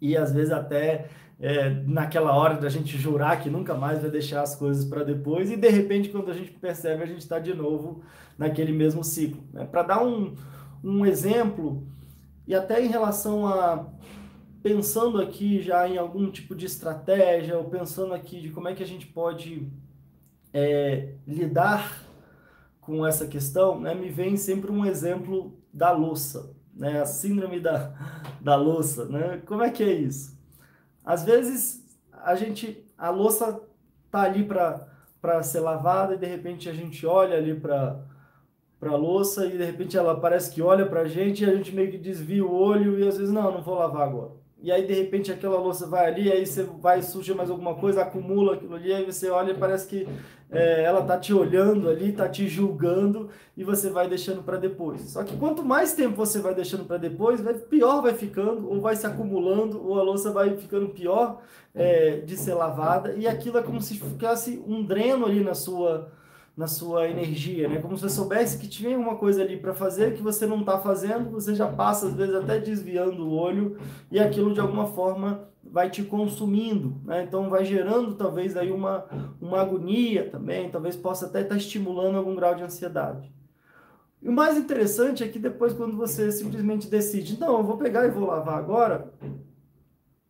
e 0.10 0.18
às 0.18 0.32
vezes 0.32 0.52
até 0.52 1.10
é, 1.40 1.70
naquela 1.86 2.34
hora 2.36 2.56
da 2.56 2.70
gente 2.70 2.98
jurar 2.98 3.42
que 3.42 3.50
nunca 3.50 3.74
mais 3.74 4.02
vai 4.02 4.10
deixar 4.10 4.42
as 4.42 4.56
coisas 4.56 4.86
para 4.86 5.04
depois, 5.04 5.52
e 5.52 5.58
de 5.58 5.70
repente, 5.70 6.10
quando 6.10 6.32
a 6.32 6.34
gente 6.34 6.52
percebe, 6.52 7.04
a 7.04 7.06
gente 7.06 7.20
está 7.20 7.40
de 7.40 7.54
novo 7.54 8.02
naquele 8.38 8.72
mesmo 8.72 9.04
ciclo. 9.04 9.44
Né? 9.54 9.66
Para 9.66 9.84
dar 9.84 10.04
um, 10.04 10.36
um 10.84 11.06
exemplo, 11.06 11.86
e 12.48 12.56
até 12.56 12.84
em 12.84 12.88
relação 12.88 13.48
a 13.48 13.88
pensando 14.64 15.22
aqui 15.22 15.62
já 15.62 15.88
em 15.88 15.96
algum 15.96 16.32
tipo 16.32 16.56
de 16.56 16.66
estratégia, 16.66 17.58
ou 17.58 17.66
pensando 17.66 18.14
aqui 18.16 18.42
de 18.42 18.50
como 18.50 18.68
é 18.68 18.74
que 18.74 18.82
a 18.82 18.88
gente 18.88 19.06
pode 19.06 19.72
é, 20.52 21.14
lidar 21.28 22.04
com 22.82 23.06
essa 23.06 23.28
questão, 23.28 23.80
né, 23.80 23.94
me 23.94 24.10
vem 24.10 24.38
sempre 24.38 24.72
um 24.72 24.86
exemplo 24.86 25.56
da 25.72 25.92
louça, 25.92 26.56
né, 26.74 27.02
a 27.02 27.06
síndrome 27.06 27.60
da, 27.60 27.94
da 28.46 28.56
louça. 28.56 29.06
Né? 29.06 29.42
Como 29.48 29.64
é 29.64 29.72
que 29.72 29.82
é 29.82 29.92
isso? 29.92 30.38
Às 31.04 31.26
vezes 31.26 31.84
a 32.12 32.36
gente, 32.36 32.86
a 32.96 33.10
louça 33.10 33.60
tá 34.12 34.22
ali 34.22 34.44
para 34.44 35.44
ser 35.44 35.62
lavada 35.62 36.14
e 36.14 36.18
de 36.18 36.28
repente 36.28 36.70
a 36.70 36.74
gente 36.74 37.06
olha 37.08 37.38
ali 37.38 37.60
para 37.60 38.00
para 38.78 38.92
a 38.92 38.98
louça 38.98 39.48
e 39.48 39.58
de 39.58 39.64
repente 39.64 39.98
ela 39.98 40.20
parece 40.20 40.54
que 40.54 40.62
olha 40.62 40.86
para 40.86 41.02
a 41.02 41.08
gente 41.08 41.44
e 41.44 41.50
a 41.50 41.56
gente 41.56 41.74
meio 41.74 41.90
que 41.90 41.98
desvia 41.98 42.46
o 42.46 42.54
olho 42.54 43.00
e 43.00 43.08
às 43.08 43.18
vezes 43.18 43.34
não, 43.34 43.52
não 43.52 43.64
vou 43.64 43.76
lavar 43.76 44.08
agora. 44.08 44.32
E 44.62 44.72
aí 44.72 44.88
de 44.88 44.94
repente 44.94 45.32
aquela 45.32 45.60
louça 45.60 45.86
vai 45.86 46.08
ali, 46.08 46.32
aí 46.32 46.46
você 46.46 46.64
vai 46.64 47.02
suja 47.02 47.36
mais 47.36 47.50
alguma 47.50 47.76
coisa, 47.76 48.02
acumula 48.02 48.56
aquilo 48.56 48.76
ali, 48.76 48.92
aí 48.92 49.06
você 49.06 49.30
olha 49.30 49.52
e 49.52 49.58
parece 49.58 49.88
que 49.88 50.08
é, 50.50 50.84
ela 50.84 51.04
tá 51.04 51.20
te 51.20 51.34
olhando 51.34 51.90
ali, 51.90 52.12
tá 52.12 52.28
te 52.28 52.48
julgando 52.48 53.30
e 53.56 53.64
você 53.64 53.90
vai 53.90 54.08
deixando 54.08 54.42
para 54.44 54.58
depois. 54.58 55.02
Só 55.02 55.24
que 55.24 55.36
quanto 55.38 55.64
mais 55.64 55.94
tempo 55.94 56.16
você 56.16 56.40
vai 56.40 56.56
deixando 56.56 56.86
para 56.86 56.98
depois, 56.98 57.42
pior 57.70 58.02
vai 58.02 58.14
ficando, 58.14 58.68
ou 58.70 58.80
vai 58.80 58.96
se 58.96 59.06
acumulando, 59.06 59.86
ou 59.86 60.00
a 60.00 60.04
louça 60.04 60.32
vai 60.32 60.56
ficando 60.56 60.90
pior 60.90 61.42
é, 61.74 62.22
de 62.22 62.38
ser 62.38 62.54
lavada 62.54 63.14
e 63.14 63.28
aquilo 63.28 63.58
é 63.58 63.64
como 63.64 63.82
se 63.82 64.00
ficasse 64.00 64.64
um 64.66 64.84
dreno 64.84 65.26
ali 65.26 65.44
na 65.44 65.54
sua 65.54 66.12
na 66.56 66.68
sua 66.68 67.10
energia, 67.10 67.68
né? 67.68 67.82
Como 67.82 67.98
se 67.98 68.04
você 68.04 68.16
soubesse 68.16 68.58
que 68.58 68.68
tinha 68.68 68.98
uma 68.98 69.16
coisa 69.18 69.42
ali 69.42 69.58
para 69.58 69.74
fazer 69.74 70.14
que 70.14 70.22
você 70.22 70.46
não 70.46 70.62
está 70.62 70.80
fazendo, 70.80 71.30
você 71.30 71.54
já 71.54 71.68
passa 71.68 72.08
às 72.08 72.14
vezes 72.14 72.34
até 72.34 72.58
desviando 72.60 73.28
o 73.28 73.34
olho 73.34 73.78
e 74.10 74.20
aquilo 74.20 74.54
de 74.54 74.62
alguma 74.62 74.86
forma 74.86 75.50
vai 75.64 75.90
te 75.90 76.04
consumindo, 76.04 76.96
né? 77.04 77.24
Então 77.24 77.50
vai 77.50 77.66
gerando 77.66 78.16
talvez 78.16 78.56
aí 78.56 78.72
uma 78.72 79.06
uma 79.42 79.60
agonia 79.62 80.30
também, 80.30 80.70
talvez 80.70 80.96
possa 80.96 81.26
até 81.26 81.42
estar 81.42 81.56
tá 81.56 81.58
estimulando 81.58 82.18
algum 82.18 82.36
grau 82.36 82.56
de 82.56 82.64
ansiedade. 82.64 83.34
E 84.22 84.30
o 84.30 84.32
mais 84.32 84.58
interessante 84.58 85.24
é 85.24 85.28
que 85.28 85.38
depois 85.38 85.74
quando 85.74 85.98
você 85.98 86.32
simplesmente 86.32 86.90
decide, 86.90 87.40
não, 87.40 87.58
eu 87.58 87.64
vou 87.64 87.78
pegar 87.78 88.06
e 88.06 88.12
vou 88.12 88.26
lavar 88.26 88.58
agora, 88.58 89.14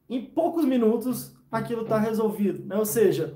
em 0.10 0.26
poucos 0.26 0.66
minutos 0.66 1.36
aquilo 1.52 1.84
está 1.84 2.00
resolvido, 2.00 2.66
né? 2.66 2.76
Ou 2.78 2.86
seja, 2.86 3.36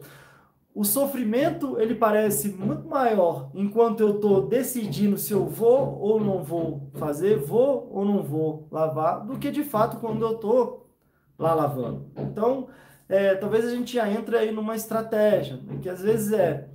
o 0.79 0.85
sofrimento 0.85 1.77
ele 1.77 1.93
parece 1.93 2.53
muito 2.53 2.87
maior 2.87 3.51
enquanto 3.53 3.99
eu 3.99 4.15
estou 4.15 4.47
decidindo 4.47 5.17
se 5.17 5.33
eu 5.33 5.45
vou 5.45 5.99
ou 5.99 6.21
não 6.21 6.41
vou 6.41 6.89
fazer, 6.93 7.35
vou 7.35 7.89
ou 7.91 8.05
não 8.05 8.23
vou 8.23 8.65
lavar, 8.71 9.25
do 9.25 9.37
que 9.37 9.51
de 9.51 9.65
fato 9.65 9.99
quando 9.99 10.23
eu 10.25 10.35
estou 10.35 10.89
lá 11.37 11.53
lavando. 11.53 12.05
Então, 12.15 12.69
é, 13.09 13.35
talvez 13.35 13.65
a 13.65 13.71
gente 13.71 13.93
já 13.93 14.09
entre 14.09 14.37
aí 14.37 14.53
numa 14.53 14.73
estratégia, 14.73 15.57
né, 15.57 15.79
que 15.81 15.89
às 15.89 16.01
vezes 16.01 16.31
é 16.31 16.69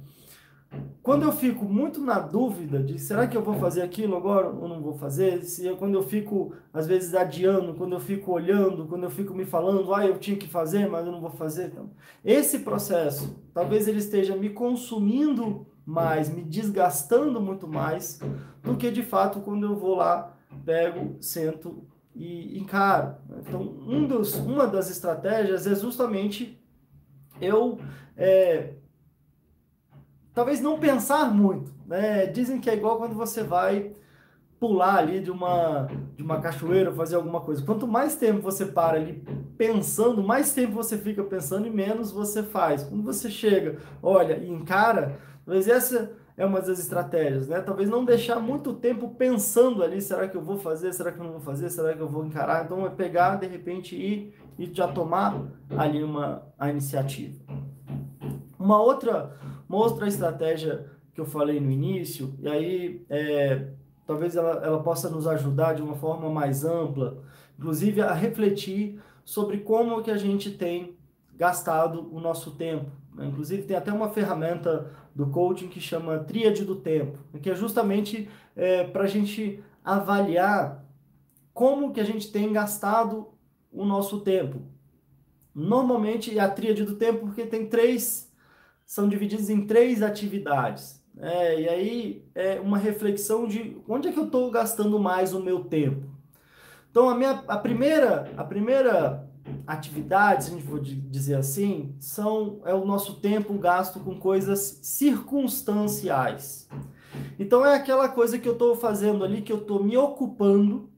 quando 1.02 1.22
eu 1.24 1.32
fico 1.32 1.64
muito 1.64 2.00
na 2.00 2.18
dúvida 2.18 2.82
de 2.82 2.98
será 2.98 3.26
que 3.26 3.36
eu 3.36 3.42
vou 3.42 3.54
fazer 3.54 3.82
aquilo 3.82 4.16
agora 4.16 4.48
ou 4.48 4.68
não 4.68 4.80
vou 4.80 4.94
fazer, 4.94 5.44
se 5.44 5.66
eu, 5.66 5.76
quando 5.76 5.94
eu 5.94 6.02
fico 6.02 6.54
às 6.72 6.86
vezes 6.86 7.14
adiando, 7.14 7.74
quando 7.74 7.92
eu 7.92 8.00
fico 8.00 8.32
olhando, 8.32 8.86
quando 8.86 9.04
eu 9.04 9.10
fico 9.10 9.34
me 9.34 9.44
falando, 9.44 9.94
ah, 9.94 10.06
eu 10.06 10.18
tinha 10.18 10.36
que 10.36 10.48
fazer, 10.48 10.88
mas 10.88 11.04
eu 11.04 11.12
não 11.12 11.20
vou 11.20 11.30
fazer, 11.30 11.66
então, 11.66 11.90
esse 12.24 12.60
processo, 12.60 13.38
talvez 13.52 13.86
ele 13.86 13.98
esteja 13.98 14.34
me 14.34 14.50
consumindo 14.50 15.66
mais, 15.84 16.28
me 16.28 16.42
desgastando 16.42 17.40
muito 17.40 17.68
mais 17.68 18.20
do 18.62 18.76
que 18.76 18.90
de 18.90 19.02
fato 19.02 19.40
quando 19.40 19.66
eu 19.66 19.76
vou 19.76 19.96
lá, 19.96 20.34
pego, 20.64 21.16
sento 21.20 21.84
e 22.14 22.58
encaro. 22.58 23.16
Então, 23.40 23.60
um 23.60 24.06
dos, 24.06 24.34
uma 24.36 24.66
das 24.66 24.90
estratégias 24.90 25.66
é 25.66 25.74
justamente 25.74 26.58
eu 27.40 27.78
é, 28.16 28.74
talvez 30.34 30.60
não 30.60 30.78
pensar 30.78 31.32
muito. 31.32 31.72
Né? 31.86 32.26
Dizem 32.26 32.60
que 32.60 32.68
é 32.68 32.74
igual 32.74 32.98
quando 32.98 33.14
você 33.14 33.42
vai 33.42 33.92
pular 34.58 34.96
ali 34.96 35.20
de 35.20 35.30
uma, 35.30 35.88
de 36.16 36.22
uma 36.22 36.40
cachoeira, 36.40 36.92
fazer 36.92 37.16
alguma 37.16 37.40
coisa. 37.40 37.64
Quanto 37.64 37.86
mais 37.86 38.16
tempo 38.16 38.40
você 38.40 38.66
para 38.66 38.96
ali 38.96 39.22
pensando, 39.56 40.22
mais 40.22 40.52
tempo 40.52 40.72
você 40.72 40.96
fica 40.96 41.22
pensando 41.22 41.66
e 41.66 41.70
menos 41.70 42.10
você 42.10 42.42
faz. 42.42 42.82
Quando 42.82 43.02
você 43.02 43.30
chega, 43.30 43.78
olha 44.02 44.38
e 44.38 44.48
encara, 44.48 45.18
talvez 45.44 45.68
essa 45.68 46.12
é 46.36 46.44
uma 46.44 46.60
das 46.60 46.78
estratégias, 46.78 47.46
né? 47.46 47.60
Talvez 47.60 47.88
não 47.88 48.04
deixar 48.04 48.40
muito 48.40 48.72
tempo 48.72 49.08
pensando 49.10 49.84
ali, 49.84 50.00
será 50.00 50.26
que 50.26 50.36
eu 50.36 50.42
vou 50.42 50.58
fazer, 50.58 50.92
será 50.92 51.12
que 51.12 51.20
eu 51.20 51.24
não 51.24 51.32
vou 51.32 51.40
fazer, 51.40 51.70
será 51.70 51.94
que 51.94 52.00
eu 52.00 52.08
vou 52.08 52.24
encarar? 52.24 52.64
Então 52.64 52.84
é 52.84 52.90
pegar, 52.90 53.36
de 53.36 53.46
repente, 53.46 53.94
ir 53.94 54.34
e 54.58 54.72
já 54.72 54.88
tomar 54.88 55.40
ali 55.76 56.02
uma 56.02 56.42
a 56.58 56.70
iniciativa. 56.70 57.38
Uma 58.58 58.80
outra 58.80 59.36
uma 59.68 59.78
outra 59.78 60.06
estratégia 60.06 60.86
que 61.14 61.20
eu 61.20 61.26
falei 61.26 61.60
no 61.60 61.70
início, 61.70 62.34
e 62.40 62.48
aí 62.48 63.06
é, 63.08 63.68
talvez 64.06 64.36
ela, 64.36 64.64
ela 64.64 64.82
possa 64.82 65.08
nos 65.08 65.26
ajudar 65.26 65.74
de 65.74 65.82
uma 65.82 65.94
forma 65.94 66.28
mais 66.28 66.64
ampla, 66.64 67.22
inclusive 67.58 68.00
a 68.00 68.12
refletir 68.12 69.00
sobre 69.24 69.58
como 69.58 70.02
que 70.02 70.10
a 70.10 70.16
gente 70.16 70.50
tem 70.50 70.96
gastado 71.36 72.08
o 72.12 72.20
nosso 72.20 72.52
tempo. 72.52 72.90
Né? 73.14 73.26
Inclusive 73.26 73.62
tem 73.62 73.76
até 73.76 73.92
uma 73.92 74.10
ferramenta 74.10 74.90
do 75.14 75.28
coaching 75.28 75.68
que 75.68 75.80
chama 75.80 76.18
Tríade 76.18 76.64
do 76.64 76.76
Tempo, 76.76 77.18
que 77.40 77.50
é 77.50 77.54
justamente 77.54 78.28
é, 78.56 78.84
para 78.84 79.04
a 79.04 79.08
gente 79.08 79.62
avaliar 79.84 80.84
como 81.52 81.92
que 81.92 82.00
a 82.00 82.04
gente 82.04 82.32
tem 82.32 82.52
gastado 82.52 83.28
o 83.70 83.84
nosso 83.84 84.20
tempo. 84.20 84.62
Normalmente 85.54 86.36
é 86.36 86.40
a 86.40 86.50
tríade 86.50 86.84
do 86.84 86.96
tempo 86.96 87.26
porque 87.26 87.46
tem 87.46 87.66
três 87.68 88.23
são 88.86 89.08
divididos 89.08 89.50
em 89.50 89.66
três 89.66 90.02
atividades. 90.02 91.02
É, 91.18 91.60
e 91.60 91.68
aí 91.68 92.24
é 92.34 92.60
uma 92.60 92.76
reflexão 92.76 93.46
de 93.46 93.76
onde 93.88 94.08
é 94.08 94.12
que 94.12 94.18
eu 94.18 94.26
estou 94.26 94.50
gastando 94.50 94.98
mais 94.98 95.32
o 95.32 95.40
meu 95.40 95.64
tempo. 95.64 96.08
Então 96.90 97.08
a 97.08 97.14
minha 97.14 97.42
a 97.46 97.56
primeira 97.56 98.32
a 98.36 98.44
primeira 98.44 99.28
atividade, 99.66 100.44
se 100.44 100.50
a 100.50 100.54
gente 100.54 100.66
for 100.66 100.80
dizer 100.80 101.36
assim, 101.36 101.94
são 101.98 102.60
é 102.64 102.74
o 102.74 102.84
nosso 102.84 103.20
tempo 103.20 103.54
gasto 103.58 104.00
com 104.00 104.18
coisas 104.18 104.80
circunstanciais. 104.82 106.68
Então 107.38 107.64
é 107.64 107.76
aquela 107.76 108.08
coisa 108.08 108.38
que 108.38 108.48
eu 108.48 108.54
estou 108.54 108.74
fazendo 108.74 109.24
ali 109.24 109.42
que 109.42 109.52
eu 109.52 109.58
estou 109.58 109.82
me 109.82 109.96
ocupando 109.96 110.90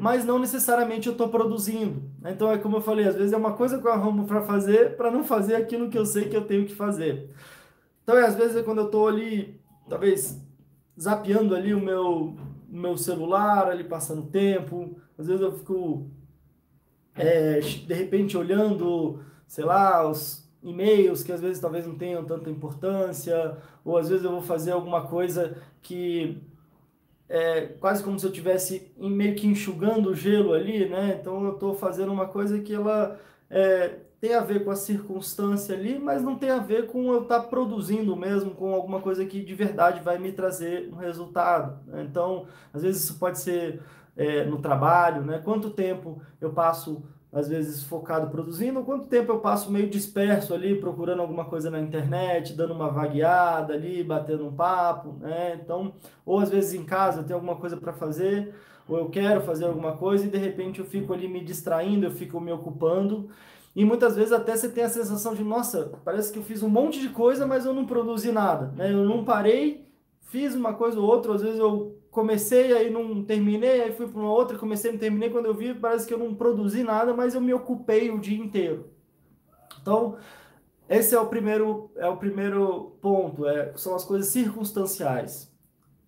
mas 0.00 0.24
não 0.24 0.38
necessariamente 0.38 1.06
eu 1.06 1.12
estou 1.12 1.28
produzindo. 1.28 2.02
Então 2.24 2.50
é 2.50 2.58
como 2.58 2.76
eu 2.76 2.80
falei, 2.80 3.06
às 3.06 3.16
vezes 3.16 3.32
é 3.32 3.36
uma 3.36 3.52
coisa 3.52 3.78
que 3.78 3.86
eu 3.86 3.92
arrumo 3.92 4.26
para 4.26 4.42
fazer 4.42 4.96
para 4.96 5.10
não 5.10 5.24
fazer 5.24 5.56
aquilo 5.56 5.88
que 5.88 5.98
eu 5.98 6.06
sei 6.06 6.28
que 6.28 6.36
eu 6.36 6.46
tenho 6.46 6.66
que 6.66 6.74
fazer. 6.74 7.30
Então 8.02 8.16
é, 8.16 8.26
às 8.26 8.34
vezes 8.34 8.56
é 8.56 8.62
quando 8.62 8.78
eu 8.78 8.86
estou 8.86 9.08
ali, 9.08 9.60
talvez 9.88 10.40
zapeando 11.00 11.54
ali 11.54 11.74
o 11.74 11.80
meu, 11.80 12.36
meu 12.68 12.96
celular, 12.96 13.68
ali 13.68 13.84
passando 13.84 14.30
tempo, 14.30 14.96
às 15.18 15.26
vezes 15.26 15.42
eu 15.42 15.52
fico 15.52 16.10
é, 17.14 17.60
de 17.60 17.94
repente 17.94 18.36
olhando, 18.36 19.20
sei 19.46 19.64
lá, 19.64 20.08
os 20.08 20.48
e-mails 20.62 21.22
que 21.22 21.32
às 21.32 21.40
vezes 21.40 21.60
talvez 21.60 21.86
não 21.86 21.96
tenham 21.96 22.24
tanta 22.24 22.50
importância, 22.50 23.56
ou 23.84 23.96
às 23.96 24.08
vezes 24.08 24.24
eu 24.24 24.30
vou 24.30 24.42
fazer 24.42 24.72
alguma 24.72 25.06
coisa 25.06 25.56
que 25.82 26.40
é 27.28 27.66
quase 27.80 28.02
como 28.02 28.18
se 28.18 28.26
eu 28.26 28.32
tivesse 28.32 28.90
meio 28.96 29.34
que 29.34 29.46
enxugando 29.46 30.10
o 30.10 30.14
gelo 30.14 30.52
ali, 30.52 30.88
né? 30.88 31.18
Então 31.20 31.44
eu 31.44 31.54
estou 31.54 31.74
fazendo 31.74 32.12
uma 32.12 32.26
coisa 32.26 32.58
que 32.60 32.74
ela 32.74 33.18
é, 33.50 33.96
tem 34.20 34.34
a 34.34 34.40
ver 34.40 34.64
com 34.64 34.70
a 34.70 34.76
circunstância 34.76 35.74
ali, 35.74 35.98
mas 35.98 36.22
não 36.22 36.36
tem 36.36 36.50
a 36.50 36.58
ver 36.58 36.86
com 36.86 37.12
eu 37.12 37.22
estar 37.22 37.40
tá 37.40 37.46
produzindo 37.46 38.16
mesmo, 38.16 38.52
com 38.52 38.74
alguma 38.74 39.00
coisa 39.00 39.24
que 39.24 39.42
de 39.44 39.54
verdade 39.54 40.00
vai 40.00 40.18
me 40.18 40.32
trazer 40.32 40.88
um 40.92 40.96
resultado. 40.96 41.78
Né? 41.86 42.06
Então, 42.08 42.46
às 42.72 42.82
vezes 42.82 43.04
isso 43.04 43.18
pode 43.18 43.38
ser 43.38 43.80
é, 44.16 44.44
no 44.44 44.58
trabalho, 44.58 45.22
né? 45.22 45.40
Quanto 45.44 45.70
tempo 45.70 46.20
eu 46.40 46.52
passo 46.52 47.04
às 47.32 47.48
vezes 47.48 47.82
focado 47.82 48.30
produzindo, 48.30 48.82
quanto 48.82 49.06
tempo 49.06 49.32
eu 49.32 49.38
passo 49.40 49.70
meio 49.70 49.88
disperso 49.88 50.54
ali, 50.54 50.80
procurando 50.80 51.20
alguma 51.20 51.44
coisa 51.44 51.70
na 51.70 51.80
internet, 51.80 52.54
dando 52.54 52.72
uma 52.72 52.90
vagueada 52.90 53.74
ali, 53.74 54.02
batendo 54.02 54.46
um 54.46 54.52
papo, 54.52 55.14
né? 55.20 55.60
Então, 55.62 55.92
ou 56.24 56.40
às 56.40 56.50
vezes 56.50 56.72
em 56.72 56.84
casa 56.84 57.20
eu 57.20 57.24
tenho 57.24 57.36
alguma 57.36 57.56
coisa 57.56 57.76
para 57.76 57.92
fazer, 57.92 58.54
ou 58.88 58.96
eu 58.96 59.10
quero 59.10 59.42
fazer 59.42 59.66
alguma 59.66 59.96
coisa 59.96 60.24
e 60.26 60.30
de 60.30 60.38
repente 60.38 60.80
eu 60.80 60.86
fico 60.86 61.12
ali 61.12 61.28
me 61.28 61.44
distraindo, 61.44 62.06
eu 62.06 62.10
fico 62.10 62.40
me 62.40 62.50
ocupando. 62.50 63.28
E 63.76 63.84
muitas 63.84 64.16
vezes 64.16 64.32
até 64.32 64.56
você 64.56 64.70
tem 64.70 64.84
a 64.84 64.88
sensação 64.88 65.34
de, 65.34 65.44
nossa, 65.44 65.92
parece 66.04 66.32
que 66.32 66.38
eu 66.38 66.42
fiz 66.42 66.62
um 66.62 66.68
monte 66.68 66.98
de 67.00 67.10
coisa, 67.10 67.46
mas 67.46 67.66
eu 67.66 67.74
não 67.74 67.86
produzi 67.86 68.32
nada, 68.32 68.72
né? 68.74 68.92
Eu 68.92 69.04
não 69.04 69.24
parei, 69.24 69.86
fiz 70.22 70.54
uma 70.54 70.72
coisa 70.74 70.98
ou 70.98 71.06
outra, 71.06 71.34
às 71.34 71.42
vezes 71.42 71.58
eu 71.58 71.97
comecei, 72.18 72.72
aí 72.72 72.90
não 72.90 73.22
terminei, 73.22 73.80
aí 73.80 73.92
fui 73.92 74.08
para 74.08 74.20
uma 74.20 74.32
outra, 74.32 74.58
comecei, 74.58 74.90
não 74.90 74.98
terminei. 74.98 75.30
Quando 75.30 75.46
eu 75.46 75.54
vi, 75.54 75.72
parece 75.72 76.04
que 76.04 76.12
eu 76.12 76.18
não 76.18 76.34
produzi 76.34 76.82
nada, 76.82 77.14
mas 77.14 77.32
eu 77.32 77.40
me 77.40 77.54
ocupei 77.54 78.10
o 78.10 78.18
dia 78.18 78.36
inteiro. 78.36 78.90
Então, 79.80 80.16
esse 80.88 81.14
é 81.14 81.20
o 81.20 81.26
primeiro, 81.26 81.92
é 81.94 82.08
o 82.08 82.16
primeiro 82.16 82.96
ponto, 83.00 83.46
é, 83.46 83.72
são 83.76 83.94
as 83.94 84.04
coisas 84.04 84.26
circunstanciais. 84.32 85.48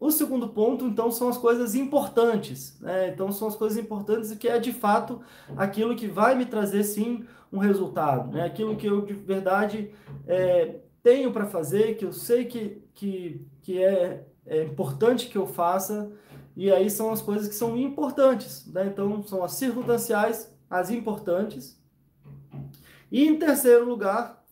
O 0.00 0.11
segundo 0.11 0.49
ponto, 0.49 0.85
então, 0.85 1.12
são 1.12 1.29
as 1.29 1.38
coisas 1.38 1.76
importantes. 1.76 2.76
Né? 2.81 3.11
Então, 3.11 3.31
são 3.31 3.47
as 3.47 3.55
coisas 3.55 3.79
importantes 3.79 4.35
que 4.35 4.49
é 4.49 4.59
de 4.59 4.73
fato 4.73 5.21
aquilo 5.57 5.95
que 5.95 6.09
vai 6.09 6.35
me 6.35 6.45
trazer 6.45 6.83
sim 6.83 7.25
um 7.52 7.59
resultado, 7.59 8.33
né? 8.33 8.47
aquilo 8.47 8.75
que 8.75 8.87
eu 8.87 9.07
de 9.07 9.12
verdade 9.12 9.93
é, 10.26 10.81
tenho 11.05 11.33
para 11.33 11.47
fazer, 11.47 11.97
que 11.97 12.05
eu 12.05 12.12
sei 12.12 12.47
que, 12.47 12.83
que, 12.95 13.47
que 13.62 13.81
é 13.81 14.25
é 14.47 14.64
importante 14.64 15.28
que 15.28 15.38
eu 15.38 15.47
faça, 15.47 16.11
e 16.56 16.70
aí 16.70 16.90
são 16.90 17.12
as 17.12 17.23
coisas 17.23 17.49
que 17.49 17.54
são 17.54 17.76
importantes, 17.76 18.66
né? 18.66 18.87
Então, 18.87 19.23
são 19.23 19.44
as 19.44 19.52
circunstanciais, 19.52 20.52
as 20.68 20.90
importantes. 20.90 21.80
E 23.11 23.26
em 23.26 23.38
terceiro 23.38 23.88
lugar, 23.88 24.44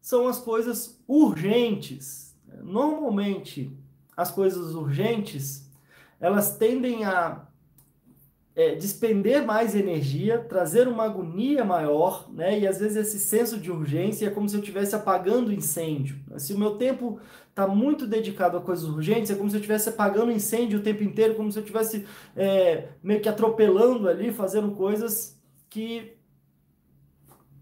são 0.00 0.28
as 0.28 0.38
coisas 0.38 1.02
urgentes. 1.06 2.36
Normalmente, 2.62 3.76
as 4.16 4.30
coisas 4.30 4.74
urgentes, 4.74 5.70
elas 6.20 6.56
tendem 6.56 7.04
a 7.04 7.46
é, 8.56 8.74
despender 8.74 9.44
mais 9.44 9.74
energia, 9.74 10.38
trazer 10.38 10.88
uma 10.88 11.04
agonia 11.04 11.62
maior, 11.62 12.26
né? 12.32 12.58
E 12.58 12.66
às 12.66 12.78
vezes 12.78 12.96
esse 12.96 13.18
senso 13.18 13.58
de 13.58 13.70
urgência 13.70 14.26
é 14.26 14.30
como 14.30 14.48
se 14.48 14.56
eu 14.56 14.60
estivesse 14.60 14.94
apagando 14.94 15.52
incêndio. 15.52 16.18
Se 16.38 16.54
o 16.54 16.58
meu 16.58 16.76
tempo 16.78 17.20
está 17.56 17.66
muito 17.66 18.06
dedicado 18.06 18.58
a 18.58 18.60
coisas 18.60 18.84
urgentes, 18.84 19.30
é 19.30 19.34
como 19.34 19.48
se 19.48 19.56
eu 19.56 19.60
estivesse 19.60 19.88
apagando 19.88 20.30
incêndio 20.30 20.78
o 20.78 20.82
tempo 20.82 21.02
inteiro, 21.02 21.34
como 21.34 21.50
se 21.50 21.58
eu 21.58 21.62
estivesse 21.62 22.06
é, 22.36 22.88
meio 23.02 23.18
que 23.22 23.30
atropelando 23.30 24.10
ali, 24.10 24.30
fazendo 24.30 24.72
coisas 24.72 25.40
que 25.70 26.18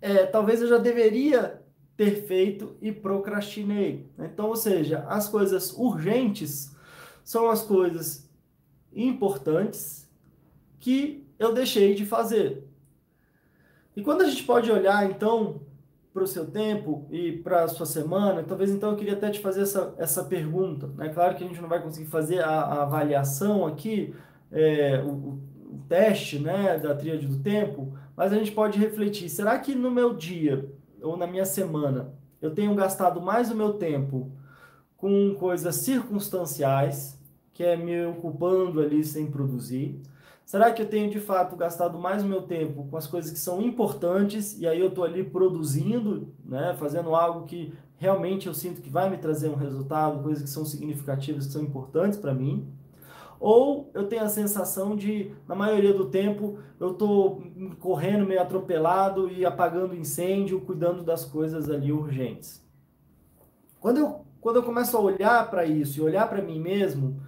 é, 0.03 0.27
talvez 0.27 0.61
eu 0.61 0.67
já 0.67 0.79
deveria 0.79 1.63
ter 1.97 2.27
feito 2.27 2.77
e 2.83 2.91
procrastinei. 2.91 4.11
Então, 4.19 4.49
ou 4.49 4.57
seja, 4.57 5.07
as 5.09 5.29
coisas 5.29 5.73
urgentes 5.73 6.75
são 7.23 7.49
as 7.49 7.63
coisas 7.63 8.29
importantes 8.93 10.11
que 10.81 11.25
eu 11.39 11.55
deixei 11.55 11.95
de 11.95 12.05
fazer. 12.05 12.65
E 13.95 14.03
quando 14.03 14.23
a 14.23 14.29
gente 14.29 14.43
pode 14.43 14.73
olhar, 14.73 15.09
então, 15.09 15.61
para 16.15 16.23
o 16.23 16.29
seu 16.29 16.47
tempo 16.47 17.09
e 17.11 17.33
para 17.33 17.65
a 17.65 17.69
sua 17.69 17.85
semana, 17.85 18.45
talvez 18.45 18.71
então 18.71 18.93
eu 18.93 18.97
queria 18.97 19.15
até 19.15 19.31
te 19.31 19.41
fazer 19.41 19.63
essa, 19.63 19.93
essa 19.99 20.23
pergunta. 20.23 20.89
É 20.99 21.09
né? 21.09 21.09
claro 21.09 21.35
que 21.35 21.43
a 21.43 21.47
gente 21.47 21.61
não 21.61 21.69
vai 21.69 21.83
conseguir 21.83 22.07
fazer 22.07 22.41
a, 22.41 22.51
a 22.51 22.83
avaliação 22.83 23.67
aqui, 23.67 24.15
é, 24.53 25.03
o, 25.05 25.09
o, 25.11 25.85
teste 25.89 26.39
né, 26.39 26.79
da 26.79 26.95
tríade 26.95 27.27
do 27.27 27.41
tempo, 27.41 27.93
mas 28.17 28.33
a 28.33 28.37
gente 28.37 28.53
pode 28.53 28.79
refletir: 28.79 29.29
será 29.29 29.59
que 29.59 29.75
no 29.75 29.91
meu 29.91 30.15
dia 30.15 30.73
ou 31.03 31.17
na 31.17 31.27
minha 31.27 31.45
semana 31.45 32.15
eu 32.41 32.55
tenho 32.55 32.73
gastado 32.77 33.21
mais 33.21 33.51
o 33.51 33.57
meu 33.57 33.73
tempo 33.73 34.31
com 34.97 35.35
coisas 35.35 35.75
circunstanciais, 35.77 37.21
que 37.53 37.65
é 37.65 37.77
me 37.77 38.07
ocupando 38.07 38.81
ali 38.81 39.03
sem 39.03 39.27
produzir? 39.27 40.01
Será 40.45 40.71
que 40.73 40.83
eu 40.83 40.89
tenho 40.89 41.11
de 41.11 41.19
fato 41.19 41.57
gastado 41.57 41.99
mais 41.99 42.23
o 42.23 42.27
meu 42.27 42.43
tempo 42.43 42.87
com 42.91 42.97
as 42.97 43.07
coisas 43.07 43.31
que 43.31 43.39
são 43.39 43.63
importantes 43.63 44.59
e 44.59 44.67
aí 44.67 44.79
eu 44.79 44.89
estou 44.89 45.05
ali 45.05 45.25
produzindo, 45.25 46.35
né, 46.45 46.75
fazendo 46.79 47.15
algo 47.15 47.47
que 47.47 47.73
realmente 47.97 48.47
eu 48.47 48.55
sinto 48.55 48.83
que 48.83 48.91
vai 48.91 49.09
me 49.09 49.17
trazer 49.17 49.49
um 49.49 49.55
resultado, 49.55 50.23
coisas 50.23 50.43
que 50.43 50.51
são 50.51 50.65
significativas, 50.65 51.47
que 51.47 51.53
são 51.53 51.63
importantes 51.63 52.19
para 52.19 52.35
mim? 52.35 52.69
Ou 53.41 53.91
eu 53.95 54.07
tenho 54.07 54.23
a 54.23 54.29
sensação 54.29 54.95
de, 54.95 55.33
na 55.49 55.55
maioria 55.55 55.93
do 55.93 56.07
tempo, 56.07 56.59
eu 56.79 56.93
estou 56.93 57.43
correndo 57.81 58.27
meio 58.27 58.41
atropelado 58.41 59.31
e 59.31 59.45
apagando 59.45 59.95
incêndio, 59.95 60.61
cuidando 60.61 61.03
das 61.03 61.25
coisas 61.25 61.69
ali 61.71 61.93
urgentes. 61.93 62.63
Quando 63.81 63.99
eu, 63.99 64.25
quando 64.41 64.57
eu 64.57 64.63
começo 64.63 64.97
a 64.97 65.01
olhar 65.01 65.51
para 65.51 65.65
isso 65.67 65.99
e 65.99 66.03
olhar 66.03 66.29
para 66.29 66.41
mim 66.41 66.59
mesmo, 66.61 67.21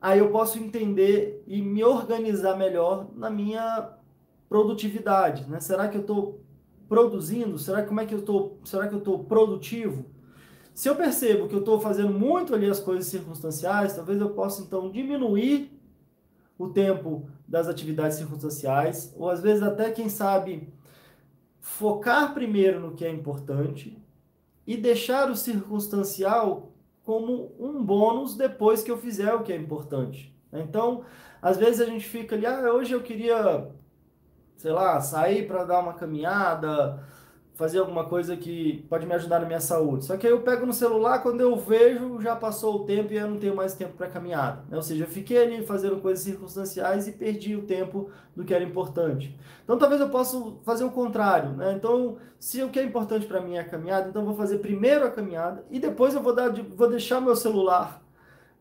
aí 0.00 0.18
eu 0.18 0.30
posso 0.30 0.58
entender 0.58 1.42
e 1.46 1.60
me 1.60 1.84
organizar 1.84 2.56
melhor 2.56 3.08
na 3.14 3.28
minha 3.28 3.90
produtividade, 4.48 5.48
né? 5.48 5.60
Será 5.60 5.88
que 5.88 5.96
eu 5.96 6.00
estou 6.00 6.40
produzindo? 6.88 7.58
Será 7.58 7.82
como 7.82 8.00
é 8.00 8.06
que 8.06 8.14
eu 8.14 8.20
estou? 8.20 8.58
Será 8.64 8.88
que 8.88 8.94
eu 8.94 8.98
estou 8.98 9.24
produtivo? 9.24 10.06
Se 10.74 10.88
eu 10.88 10.96
percebo 10.96 11.46
que 11.46 11.54
eu 11.54 11.60
estou 11.60 11.80
fazendo 11.80 12.12
muito 12.12 12.54
ali 12.54 12.68
as 12.68 12.80
coisas 12.80 13.06
circunstanciais, 13.06 13.94
talvez 13.94 14.20
eu 14.20 14.30
possa 14.30 14.62
então 14.62 14.90
diminuir 14.90 15.78
o 16.58 16.68
tempo 16.68 17.28
das 17.46 17.68
atividades 17.68 18.18
circunstanciais, 18.18 19.14
ou 19.16 19.28
às 19.28 19.40
vezes 19.40 19.62
até 19.62 19.90
quem 19.90 20.08
sabe 20.08 20.72
focar 21.60 22.34
primeiro 22.34 22.80
no 22.80 22.94
que 22.94 23.04
é 23.04 23.10
importante 23.10 24.02
e 24.66 24.76
deixar 24.76 25.30
o 25.30 25.36
circunstancial 25.36 26.69
como 27.10 27.52
um 27.58 27.82
bônus 27.82 28.36
depois 28.36 28.84
que 28.84 28.90
eu 28.90 28.96
fizer 28.96 29.34
o 29.34 29.42
que 29.42 29.52
é 29.52 29.56
importante. 29.56 30.32
Então, 30.52 31.04
às 31.42 31.56
vezes 31.56 31.80
a 31.80 31.84
gente 31.84 32.08
fica 32.08 32.36
ali, 32.36 32.46
ah, 32.46 32.72
hoje 32.72 32.92
eu 32.92 33.02
queria, 33.02 33.68
sei 34.56 34.70
lá, 34.70 35.00
sair 35.00 35.44
para 35.48 35.64
dar 35.64 35.80
uma 35.80 35.94
caminhada, 35.94 37.02
fazer 37.60 37.78
alguma 37.78 38.04
coisa 38.04 38.34
que 38.38 38.86
pode 38.88 39.04
me 39.04 39.12
ajudar 39.12 39.38
na 39.38 39.44
minha 39.44 39.60
saúde. 39.60 40.06
Só 40.06 40.16
que 40.16 40.26
aí 40.26 40.32
eu 40.32 40.40
pego 40.40 40.64
no 40.64 40.72
celular, 40.72 41.22
quando 41.22 41.42
eu 41.42 41.54
vejo, 41.56 42.18
já 42.18 42.34
passou 42.34 42.76
o 42.76 42.84
tempo 42.86 43.12
e 43.12 43.18
eu 43.18 43.28
não 43.28 43.38
tenho 43.38 43.54
mais 43.54 43.74
tempo 43.74 43.92
para 43.92 44.06
caminhada. 44.06 44.64
Né? 44.70 44.78
Ou 44.78 44.82
seja, 44.82 45.04
eu 45.04 45.08
fiquei 45.08 45.36
ali 45.36 45.66
fazendo 45.66 46.00
coisas 46.00 46.24
circunstanciais 46.24 47.06
e 47.06 47.12
perdi 47.12 47.54
o 47.54 47.66
tempo 47.66 48.08
do 48.34 48.46
que 48.46 48.54
era 48.54 48.64
importante. 48.64 49.38
Então 49.62 49.76
talvez 49.76 50.00
eu 50.00 50.08
possa 50.08 50.42
fazer 50.64 50.84
o 50.84 50.90
contrário. 50.90 51.50
Né? 51.50 51.74
Então, 51.76 52.16
se 52.38 52.62
o 52.62 52.70
que 52.70 52.80
é 52.80 52.82
importante 52.82 53.26
para 53.26 53.42
mim 53.42 53.56
é 53.56 53.60
a 53.60 53.68
caminhada, 53.68 54.08
então 54.08 54.22
eu 54.22 54.26
vou 54.26 54.36
fazer 54.36 54.56
primeiro 54.60 55.04
a 55.04 55.10
caminhada 55.10 55.62
e 55.70 55.78
depois 55.78 56.14
eu 56.14 56.22
vou, 56.22 56.34
dar, 56.34 56.50
vou 56.50 56.88
deixar 56.88 57.20
meu 57.20 57.36
celular 57.36 58.02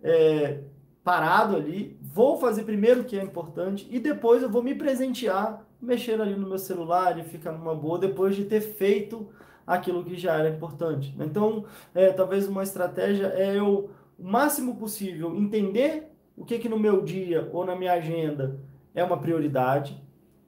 é, 0.04 0.60
parado 1.06 1.56
ali, 1.56 1.98
vou 2.02 2.38
fazer 2.38 2.64
primeiro 2.64 3.00
o 3.00 3.06
que 3.06 3.18
é 3.18 3.24
importante 3.24 3.88
e 3.90 3.98
depois 3.98 4.44
eu 4.44 4.50
vou 4.50 4.62
me 4.62 4.76
presentear 4.76 5.66
mexer 5.82 6.20
ali 6.20 6.36
no 6.36 6.48
meu 6.48 6.58
celular 6.58 7.18
e 7.18 7.24
ficar 7.24 7.52
numa 7.52 7.76
boa 7.76 7.98
depois 7.98 8.36
de 8.36 8.46
ter 8.46 8.62
feito 8.62 9.30
aquilo 9.66 10.04
que 10.04 10.18
já 10.18 10.38
era 10.38 10.50
importante. 10.50 11.16
Então, 11.20 11.66
é, 11.94 12.12
talvez 12.12 12.48
uma 12.48 12.64
estratégia 12.64 13.28
é 13.28 13.58
eu, 13.58 13.90
o 14.18 14.24
máximo 14.24 14.76
possível, 14.76 15.36
entender 15.36 16.12
o 16.36 16.44
que, 16.44 16.58
que 16.58 16.70
no 16.70 16.80
meu 16.80 17.04
dia 17.04 17.50
ou 17.54 17.66
na 17.66 17.76
minha 17.76 17.94
agenda 17.94 18.60
é 18.96 19.04
uma 19.04 19.18
prioridade. 19.18 20.02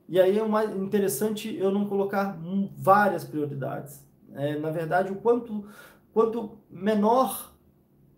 E 0.09 0.19
aí 0.19 0.37
é 0.37 0.43
mais 0.43 0.69
interessante 0.75 1.55
eu 1.55 1.71
não 1.71 1.85
colocar 1.85 2.37
várias 2.77 3.23
prioridades. 3.23 4.05
É, 4.33 4.57
na 4.57 4.71
verdade, 4.71 5.11
o 5.11 5.15
quanto, 5.15 5.65
quanto 6.13 6.57
menor 6.69 7.53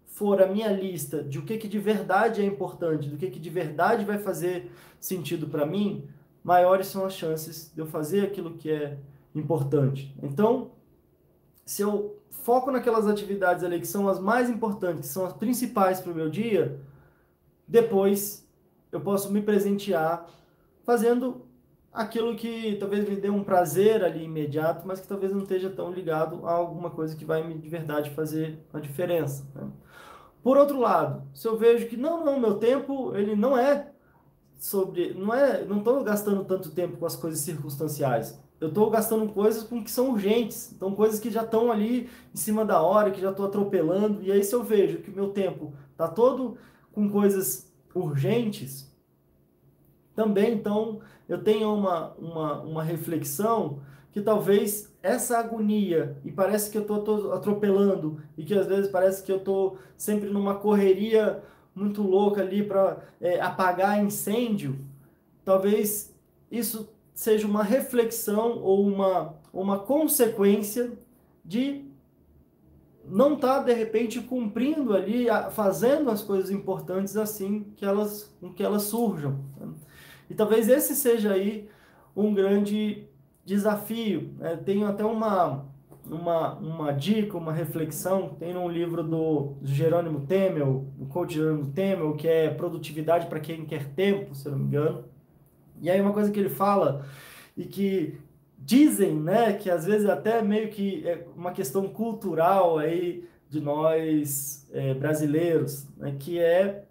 for 0.05 0.41
a 0.41 0.47
minha 0.47 0.71
lista 0.71 1.23
de 1.23 1.39
o 1.39 1.43
que, 1.43 1.57
que 1.57 1.67
de 1.67 1.79
verdade 1.79 2.41
é 2.41 2.45
importante, 2.45 3.09
do 3.09 3.17
que, 3.17 3.29
que 3.29 3.39
de 3.39 3.49
verdade 3.49 4.05
vai 4.05 4.19
fazer 4.19 4.71
sentido 4.99 5.47
para 5.47 5.65
mim, 5.65 6.07
maiores 6.43 6.87
são 6.87 7.05
as 7.05 7.13
chances 7.13 7.71
de 7.73 7.79
eu 7.79 7.85
fazer 7.85 8.21
aquilo 8.21 8.55
que 8.55 8.69
é 8.69 8.97
importante. 9.33 10.15
Então, 10.21 10.71
se 11.65 11.81
eu 11.81 12.21
foco 12.29 12.69
naquelas 12.69 13.07
atividades 13.07 13.63
ali 13.63 13.79
que 13.79 13.87
são 13.87 14.07
as 14.09 14.19
mais 14.19 14.49
importantes, 14.49 15.07
que 15.07 15.13
são 15.13 15.25
as 15.25 15.33
principais 15.33 16.01
para 16.01 16.11
o 16.11 16.15
meu 16.15 16.29
dia, 16.29 16.79
depois 17.67 18.47
eu 18.91 18.99
posso 18.99 19.31
me 19.31 19.41
presentear 19.41 20.27
fazendo 20.83 21.45
aquilo 21.91 22.35
que 22.35 22.75
talvez 22.79 23.07
me 23.07 23.15
dê 23.15 23.29
um 23.29 23.43
prazer 23.43 24.03
ali 24.03 24.23
imediato, 24.23 24.85
mas 24.85 24.99
que 24.99 25.07
talvez 25.07 25.31
não 25.31 25.43
esteja 25.43 25.69
tão 25.69 25.91
ligado 25.91 26.45
a 26.45 26.51
alguma 26.51 26.89
coisa 26.89 27.15
que 27.15 27.23
vai 27.23 27.45
me 27.47 27.57
de 27.57 27.69
verdade 27.69 28.09
fazer 28.09 28.59
a 28.73 28.79
diferença. 28.79 29.47
Né? 29.55 29.69
Por 30.41 30.57
outro 30.57 30.79
lado, 30.79 31.23
se 31.33 31.47
eu 31.47 31.55
vejo 31.55 31.87
que 31.87 31.95
não, 31.95 32.25
não, 32.25 32.39
meu 32.39 32.55
tempo 32.55 33.15
ele 33.15 33.35
não 33.35 33.57
é 33.57 33.92
sobre. 34.63 35.13
Não 35.13 35.33
é. 35.33 35.65
Não 35.65 35.79
estou 35.79 36.01
gastando 36.03 36.45
tanto 36.45 36.71
tempo 36.71 36.95
com 36.95 37.05
as 37.05 37.17
coisas 37.17 37.41
circunstanciais. 37.41 38.41
Eu 38.61 38.69
estou 38.69 38.89
gastando 38.89 39.27
coisas 39.33 39.63
com 39.63 39.83
que 39.83 39.91
são 39.91 40.11
urgentes. 40.11 40.71
Então, 40.71 40.95
coisas 40.95 41.19
que 41.19 41.29
já 41.29 41.43
estão 41.43 41.69
ali 41.69 42.09
em 42.33 42.37
cima 42.37 42.63
da 42.63 42.81
hora, 42.81 43.11
que 43.11 43.19
já 43.19 43.31
estou 43.31 43.45
atropelando. 43.45 44.23
E 44.23 44.31
aí, 44.31 44.41
se 44.41 44.55
eu 44.55 44.63
vejo 44.63 44.99
que 44.99 45.11
o 45.11 45.13
meu 45.13 45.29
tempo 45.29 45.73
está 45.91 46.07
todo 46.07 46.57
com 46.93 47.09
coisas 47.09 47.69
urgentes, 47.93 48.89
também, 50.15 50.53
então, 50.53 51.01
eu 51.27 51.43
tenho 51.43 51.73
uma, 51.73 52.13
uma, 52.13 52.61
uma 52.61 52.83
reflexão 52.83 53.81
que 54.13 54.21
talvez 54.21 54.93
essa 55.01 55.39
agonia, 55.39 56.15
e 56.23 56.31
parece 56.31 56.69
que 56.69 56.77
eu 56.77 56.83
estou 56.83 57.33
atropelando, 57.33 58.21
e 58.37 58.45
que 58.45 58.53
às 58.53 58.67
vezes 58.67 58.89
parece 58.89 59.23
que 59.23 59.31
eu 59.31 59.37
estou 59.37 59.77
sempre 59.97 60.29
numa 60.29 60.55
correria 60.55 61.43
muito 61.75 62.01
louca 62.01 62.41
ali 62.41 62.63
para 62.63 62.97
é, 63.19 63.39
apagar 63.41 64.03
incêndio, 64.03 64.79
talvez 65.43 66.13
isso 66.51 66.89
seja 67.13 67.47
uma 67.47 67.63
reflexão 67.63 68.59
ou 68.59 68.85
uma, 68.87 69.35
uma 69.51 69.79
consequência 69.79 70.93
de 71.43 71.85
não 73.05 73.33
estar 73.33 73.59
tá, 73.59 73.63
de 73.63 73.73
repente 73.73 74.21
cumprindo 74.21 74.95
ali, 74.95 75.27
fazendo 75.51 76.09
as 76.09 76.21
coisas 76.21 76.49
importantes 76.49 77.17
assim 77.17 77.73
que 77.75 77.85
elas, 77.85 78.33
que 78.55 78.63
elas 78.63 78.83
surjam. 78.83 79.39
Né? 79.59 79.67
E 80.29 80.33
talvez 80.33 80.69
esse 80.69 80.95
seja 80.95 81.33
aí 81.33 81.69
um 82.15 82.33
grande 82.33 83.07
desafio. 83.45 84.33
Né? 84.37 84.55
Tenho 84.57 84.87
até 84.87 85.03
uma, 85.03 85.65
uma, 86.09 86.55
uma 86.55 86.91
dica, 86.91 87.37
uma 87.37 87.53
reflexão, 87.53 88.29
tem 88.39 88.53
num 88.53 88.69
livro 88.69 89.03
do 89.03 89.55
Jerônimo 89.61 90.21
Temel, 90.21 90.85
do 90.97 91.05
coach 91.05 91.35
Jerônimo 91.35 91.71
Temel, 91.71 92.15
que 92.15 92.27
é 92.27 92.49
Produtividade 92.49 93.27
para 93.27 93.39
quem 93.39 93.65
quer 93.65 93.89
tempo, 93.93 94.35
se 94.35 94.45
eu 94.45 94.51
não 94.51 94.59
me 94.59 94.65
engano. 94.65 95.05
E 95.81 95.89
aí 95.89 95.99
uma 95.99 96.13
coisa 96.13 96.31
que 96.31 96.39
ele 96.39 96.49
fala 96.49 97.05
e 97.55 97.65
que 97.65 98.17
dizem, 98.57 99.15
né, 99.15 99.53
que 99.53 99.69
às 99.69 99.85
vezes 99.85 100.07
até 100.07 100.41
meio 100.41 100.69
que 100.69 101.07
é 101.07 101.25
uma 101.35 101.51
questão 101.51 101.87
cultural 101.87 102.77
aí 102.77 103.27
de 103.49 103.59
nós 103.59 104.67
é, 104.71 104.93
brasileiros, 104.93 105.87
né, 105.97 106.15
que 106.17 106.39
é 106.39 106.85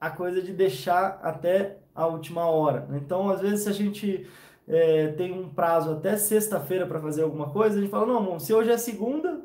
a 0.00 0.10
coisa 0.10 0.42
de 0.42 0.52
deixar 0.52 1.20
até 1.22 1.78
a 1.94 2.06
última 2.06 2.46
hora. 2.46 2.88
Então, 2.94 3.28
às 3.28 3.40
vezes, 3.40 3.60
se 3.64 3.68
a 3.68 3.72
gente 3.72 4.26
é, 4.68 5.08
tem 5.08 5.32
um 5.32 5.48
prazo 5.48 5.90
até 5.92 6.16
sexta-feira 6.16 6.86
para 6.86 7.00
fazer 7.00 7.22
alguma 7.22 7.50
coisa, 7.50 7.76
a 7.76 7.80
gente 7.80 7.90
fala, 7.90 8.06
não, 8.06 8.38
se 8.38 8.52
hoje 8.52 8.70
é 8.70 8.78
segunda, 8.78 9.40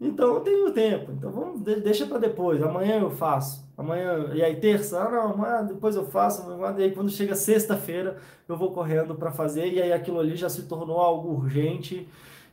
então 0.00 0.34
eu 0.34 0.40
tenho 0.40 0.72
tempo, 0.72 1.12
então 1.12 1.30
vamos, 1.30 1.60
deixa 1.60 2.06
para 2.06 2.18
depois, 2.18 2.62
amanhã 2.62 3.00
eu 3.00 3.10
faço, 3.10 3.68
amanhã, 3.76 4.30
e 4.34 4.42
aí 4.42 4.56
terça, 4.56 5.00
ah, 5.00 5.10
não, 5.10 5.66
depois 5.66 5.96
eu 5.96 6.04
faço, 6.04 6.44
e 6.78 6.82
aí 6.82 6.92
quando 6.92 7.10
chega 7.10 7.34
sexta-feira 7.34 8.16
eu 8.48 8.56
vou 8.56 8.72
correndo 8.72 9.14
para 9.14 9.30
fazer, 9.30 9.72
e 9.72 9.80
aí 9.80 9.92
aquilo 9.92 10.20
ali 10.20 10.36
já 10.36 10.48
se 10.48 10.62
tornou 10.62 10.98
algo 10.98 11.32
urgente, 11.32 12.08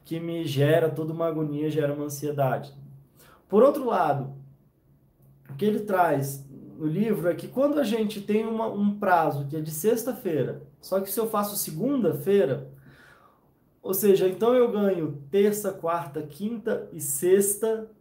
que 0.05 0.19
me 0.19 0.43
gera 0.43 0.89
toda 0.89 1.13
uma 1.13 1.27
agonia, 1.27 1.69
gera 1.69 1.93
uma 1.93 2.05
ansiedade. 2.05 2.73
Por 3.47 3.61
outro 3.61 3.85
lado, 3.85 4.33
o 5.49 5.53
que 5.53 5.65
ele 5.65 5.81
traz 5.81 6.47
no 6.79 6.87
livro 6.87 7.27
é 7.27 7.35
que 7.35 7.49
quando 7.49 7.77
a 7.77 7.83
gente 7.83 8.21
tem 8.21 8.45
uma, 8.45 8.67
um 8.67 8.97
prazo 8.97 9.45
que 9.47 9.57
é 9.57 9.59
de 9.59 9.69
sexta-feira, 9.69 10.63
só 10.79 11.01
que 11.01 11.11
se 11.11 11.19
eu 11.19 11.29
faço 11.29 11.57
segunda-feira, 11.57 12.71
ou 13.83 13.93
seja, 13.93 14.29
então 14.29 14.53
eu 14.53 14.71
ganho 14.71 15.21
terça, 15.29 15.73
quarta, 15.73 16.21
quinta 16.21 16.87
e 16.93 17.01
sexta 17.01 17.91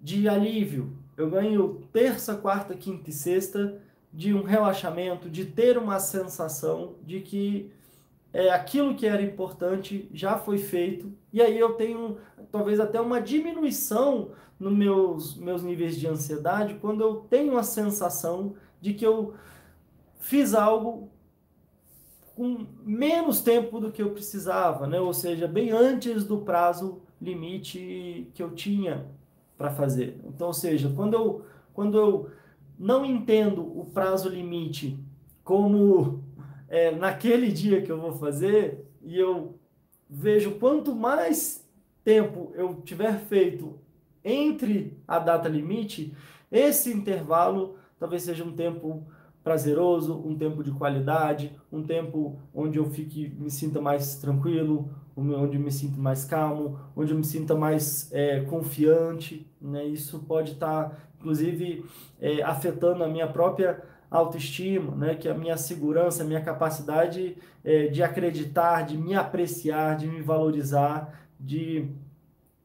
de 0.00 0.26
alívio. 0.26 0.96
Eu 1.14 1.28
ganho 1.28 1.82
terça, 1.92 2.34
quarta, 2.36 2.74
quinta 2.74 3.10
e 3.10 3.12
sexta 3.12 3.78
de 4.10 4.32
um 4.32 4.44
relaxamento, 4.44 5.28
de 5.28 5.44
ter 5.44 5.76
uma 5.76 6.00
sensação 6.00 6.94
de 7.04 7.20
que 7.20 7.70
é, 8.32 8.50
aquilo 8.50 8.94
que 8.94 9.06
era 9.06 9.22
importante 9.22 10.08
já 10.12 10.36
foi 10.38 10.58
feito, 10.58 11.12
e 11.32 11.40
aí 11.40 11.58
eu 11.58 11.74
tenho 11.74 12.18
talvez 12.50 12.78
até 12.80 13.00
uma 13.00 13.20
diminuição 13.20 14.30
nos 14.58 14.72
meus, 14.72 15.36
meus 15.36 15.62
níveis 15.62 15.96
de 15.96 16.06
ansiedade 16.06 16.78
quando 16.80 17.02
eu 17.02 17.16
tenho 17.30 17.56
a 17.56 17.62
sensação 17.62 18.54
de 18.80 18.92
que 18.92 19.06
eu 19.06 19.34
fiz 20.18 20.54
algo 20.54 21.10
com 22.34 22.66
menos 22.84 23.40
tempo 23.40 23.80
do 23.80 23.90
que 23.90 24.02
eu 24.02 24.10
precisava, 24.10 24.86
né? 24.86 25.00
ou 25.00 25.12
seja, 25.12 25.48
bem 25.48 25.70
antes 25.70 26.24
do 26.24 26.38
prazo 26.38 27.00
limite 27.20 28.30
que 28.34 28.42
eu 28.42 28.52
tinha 28.52 29.06
para 29.56 29.70
fazer. 29.70 30.20
Então, 30.24 30.48
ou 30.48 30.52
seja, 30.52 30.92
quando 30.94 31.14
eu, 31.14 31.44
quando 31.74 31.98
eu 31.98 32.30
não 32.78 33.04
entendo 33.04 33.62
o 33.62 33.84
prazo 33.86 34.28
limite 34.28 34.96
como 35.42 36.22
é, 36.68 36.90
naquele 36.90 37.50
dia 37.50 37.82
que 37.82 37.90
eu 37.90 38.00
vou 38.00 38.12
fazer 38.12 38.84
e 39.02 39.18
eu 39.18 39.58
vejo 40.08 40.52
quanto 40.52 40.94
mais 40.94 41.66
tempo 42.04 42.52
eu 42.54 42.76
tiver 42.82 43.18
feito 43.20 43.78
entre 44.24 44.98
a 45.06 45.18
data 45.18 45.48
limite, 45.48 46.14
esse 46.50 46.92
intervalo 46.92 47.76
talvez 47.98 48.22
seja 48.22 48.44
um 48.44 48.52
tempo 48.52 49.06
prazeroso, 49.42 50.14
um 50.26 50.36
tempo 50.36 50.62
de 50.62 50.70
qualidade, 50.70 51.52
um 51.72 51.82
tempo 51.82 52.38
onde 52.54 52.78
eu 52.78 52.84
fique, 52.84 53.34
me 53.38 53.50
sinta 53.50 53.80
mais 53.80 54.16
tranquilo, 54.16 54.90
onde 55.16 55.56
eu 55.56 55.60
me 55.60 55.72
sinta 55.72 55.98
mais 55.98 56.24
calmo, 56.24 56.78
onde 56.94 57.12
eu 57.12 57.16
me 57.16 57.24
sinta 57.24 57.54
mais 57.54 58.12
é, 58.12 58.40
confiante. 58.42 59.50
Né? 59.60 59.86
Isso 59.86 60.18
pode 60.20 60.52
estar, 60.52 60.90
tá, 60.90 60.96
inclusive, 61.18 61.84
é, 62.20 62.42
afetando 62.42 63.02
a 63.02 63.08
minha 63.08 63.26
própria 63.26 63.82
autoestima, 64.10 64.94
né? 64.94 65.14
que 65.14 65.28
a 65.28 65.34
minha 65.34 65.56
segurança, 65.56 66.22
a 66.22 66.26
minha 66.26 66.40
capacidade 66.40 67.36
é, 67.64 67.88
de 67.88 68.02
acreditar, 68.02 68.86
de 68.86 68.96
me 68.96 69.14
apreciar, 69.14 69.96
de 69.96 70.06
me 70.06 70.22
valorizar, 70.22 71.26
de, 71.38 71.88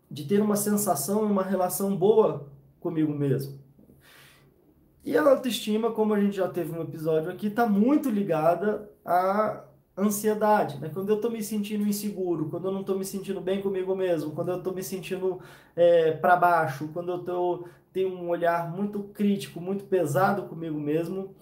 de 0.09 0.25
ter 0.25 0.41
uma 0.41 0.55
sensação 0.55 1.23
uma 1.23 1.43
relação 1.43 1.95
boa 1.95 2.47
comigo 2.79 3.13
mesmo. 3.13 3.59
E 5.03 5.17
a 5.17 5.21
autoestima, 5.21 5.91
como 5.91 6.13
a 6.13 6.19
gente 6.19 6.37
já 6.37 6.47
teve 6.47 6.71
um 6.71 6.81
episódio 6.81 7.29
aqui, 7.29 7.47
está 7.47 7.67
muito 7.67 8.09
ligada 8.09 8.89
à 9.03 9.63
ansiedade, 9.97 10.79
né? 10.79 10.89
Quando 10.93 11.09
eu 11.09 11.15
estou 11.15 11.29
me 11.31 11.41
sentindo 11.43 11.87
inseguro, 11.87 12.49
quando 12.49 12.65
eu 12.65 12.71
não 12.71 12.81
estou 12.81 12.97
me 12.97 13.05
sentindo 13.05 13.39
bem 13.39 13.61
comigo 13.61 13.95
mesmo, 13.95 14.31
quando 14.31 14.49
eu 14.49 14.57
estou 14.57 14.73
me 14.73 14.83
sentindo 14.83 15.39
é, 15.75 16.11
para 16.11 16.35
baixo, 16.35 16.89
quando 16.93 17.11
eu 17.11 17.19
tô, 17.19 17.67
tenho 17.91 18.09
um 18.09 18.29
olhar 18.29 18.71
muito 18.71 19.03
crítico, 19.03 19.61
muito 19.61 19.85
pesado 19.85 20.43
comigo 20.43 20.79
mesmo, 20.79 21.35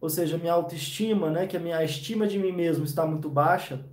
ou 0.00 0.08
seja, 0.10 0.38
minha 0.38 0.52
autoestima, 0.52 1.30
né? 1.30 1.46
Que 1.46 1.56
a 1.56 1.60
minha 1.60 1.82
estima 1.84 2.26
de 2.26 2.38
mim 2.38 2.52
mesmo 2.52 2.84
está 2.84 3.06
muito 3.06 3.28
baixa, 3.28 3.84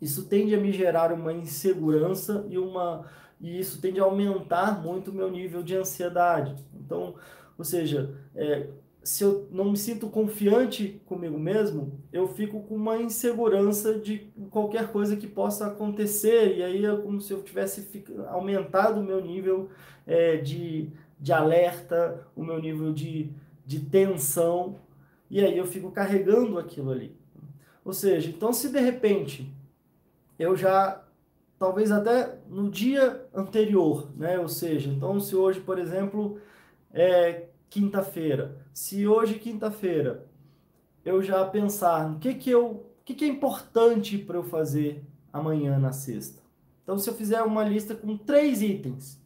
isso 0.00 0.26
tende 0.26 0.54
a 0.54 0.60
me 0.60 0.72
gerar 0.72 1.12
uma 1.12 1.32
insegurança 1.32 2.44
e 2.48 2.58
uma 2.58 3.06
e 3.40 3.58
isso 3.58 3.80
tende 3.80 4.00
a 4.00 4.04
aumentar 4.04 4.82
muito 4.82 5.10
o 5.10 5.14
meu 5.14 5.30
nível 5.30 5.62
de 5.62 5.76
ansiedade. 5.76 6.54
Então, 6.74 7.14
ou 7.58 7.64
seja, 7.64 8.14
é, 8.34 8.68
se 9.04 9.22
eu 9.22 9.46
não 9.50 9.70
me 9.70 9.76
sinto 9.76 10.08
confiante 10.08 11.00
comigo 11.04 11.38
mesmo, 11.38 12.00
eu 12.10 12.26
fico 12.26 12.62
com 12.62 12.74
uma 12.74 12.96
insegurança 12.96 13.98
de 13.98 14.32
qualquer 14.50 14.90
coisa 14.90 15.14
que 15.14 15.26
possa 15.26 15.66
acontecer, 15.66 16.56
e 16.56 16.62
aí 16.62 16.84
é 16.86 16.96
como 16.96 17.20
se 17.20 17.32
eu 17.32 17.42
tivesse 17.42 18.02
aumentado 18.28 19.00
o 19.00 19.04
meu 19.04 19.20
nível 19.20 19.68
é, 20.06 20.38
de, 20.38 20.90
de 21.20 21.32
alerta, 21.32 22.26
o 22.34 22.42
meu 22.42 22.58
nível 22.58 22.94
de, 22.94 23.30
de 23.66 23.80
tensão, 23.80 24.80
e 25.30 25.40
aí 25.40 25.56
eu 25.56 25.66
fico 25.66 25.90
carregando 25.90 26.58
aquilo 26.58 26.90
ali. 26.90 27.14
Ou 27.84 27.92
seja, 27.92 28.30
então 28.30 28.54
se 28.54 28.70
de 28.70 28.80
repente 28.80 29.54
eu 30.38 30.56
já, 30.56 31.04
talvez 31.58 31.90
até 31.90 32.38
no 32.48 32.70
dia 32.70 33.26
anterior, 33.34 34.10
né? 34.16 34.38
Ou 34.38 34.48
seja, 34.48 34.88
então 34.88 35.20
se 35.20 35.36
hoje, 35.36 35.60
por 35.60 35.78
exemplo, 35.78 36.38
é 36.90 37.48
quinta-feira. 37.68 38.63
Se 38.74 39.06
hoje, 39.06 39.38
quinta-feira, 39.38 40.26
eu 41.04 41.22
já 41.22 41.46
pensar 41.46 42.10
no 42.10 42.18
que, 42.18 42.34
que, 42.34 42.50
eu, 42.50 42.84
que, 43.04 43.14
que 43.14 43.24
é 43.24 43.28
importante 43.28 44.18
para 44.18 44.36
eu 44.36 44.42
fazer 44.42 45.00
amanhã 45.32 45.78
na 45.78 45.92
sexta. 45.92 46.42
Então, 46.82 46.98
se 46.98 47.08
eu 47.08 47.14
fizer 47.14 47.40
uma 47.42 47.62
lista 47.62 47.94
com 47.94 48.16
três 48.16 48.62
itens, 48.62 49.22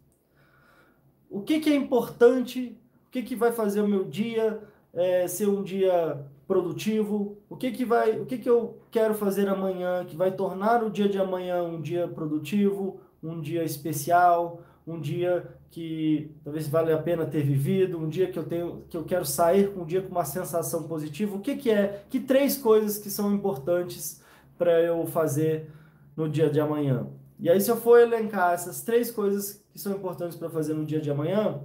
o 1.30 1.40
que, 1.40 1.61
que 1.61 1.70
é 1.70 1.74
importante, 1.74 2.78
o 3.06 3.11
que, 3.11 3.22
que 3.22 3.34
vai 3.34 3.50
fazer 3.50 3.80
o 3.80 3.88
meu 3.88 4.04
dia 4.04 4.62
é, 4.92 5.26
ser 5.26 5.48
um 5.48 5.62
dia 5.62 6.26
produtivo, 6.46 7.38
o 7.48 7.56
que, 7.56 7.70
que 7.70 7.87
vai, 7.87 8.20
o 8.20 8.26
que, 8.26 8.37
que 8.37 8.50
eu 8.50 8.78
quero 8.90 9.14
fazer 9.14 9.48
amanhã 9.48 10.04
que 10.04 10.14
vai 10.14 10.30
tornar 10.30 10.84
o 10.84 10.90
dia 10.90 11.08
de 11.08 11.18
amanhã 11.18 11.62
um 11.62 11.80
dia 11.80 12.06
produtivo, 12.06 13.00
um 13.22 13.40
dia 13.40 13.64
especial, 13.64 14.61
um 14.88 15.01
dia 15.01 15.46
que 15.70 16.35
talvez 16.42 16.66
vale 16.66 16.92
a 16.92 16.98
pena 16.98 17.27
ter 17.27 17.42
vivido, 17.42 17.98
um 17.98 18.09
dia 18.09 18.31
que 18.33 18.38
eu 18.38 18.44
tenho 18.44 18.85
que 18.88 18.96
eu 18.96 19.05
quero 19.05 19.24
sair 19.24 19.68
um 19.77 19.85
dia 19.85 20.01
com 20.01 20.11
uma 20.11 20.24
sensação 20.24 20.85
positiva. 20.85 21.37
O 21.37 21.40
que 21.40 21.57
que 21.57 21.70
é? 21.70 22.05
Que 22.09 22.18
três 22.18 22.57
coisas 22.57 22.96
que 22.96 23.11
são 23.11 23.33
importantes 23.35 24.22
para 24.57 24.81
eu 24.81 25.07
fazer 25.07 25.70
no 26.16 26.29
dia 26.29 26.48
de 26.48 26.59
amanhã? 26.59 27.07
E 27.38 27.51
aí 27.51 27.61
se 27.61 27.70
eu 27.70 27.77
for 27.77 28.01
elencar 28.01 28.55
essas 28.55 28.83
três 28.83 29.11
coisas 29.11 29.62
que 29.70 29.79
são 29.79 29.94
importantes 29.94 30.38
para 30.38 30.48
fazer 30.48 30.72
no 30.72 30.87
dia 30.87 31.01
de 31.01 31.11
amanhã, 31.11 31.61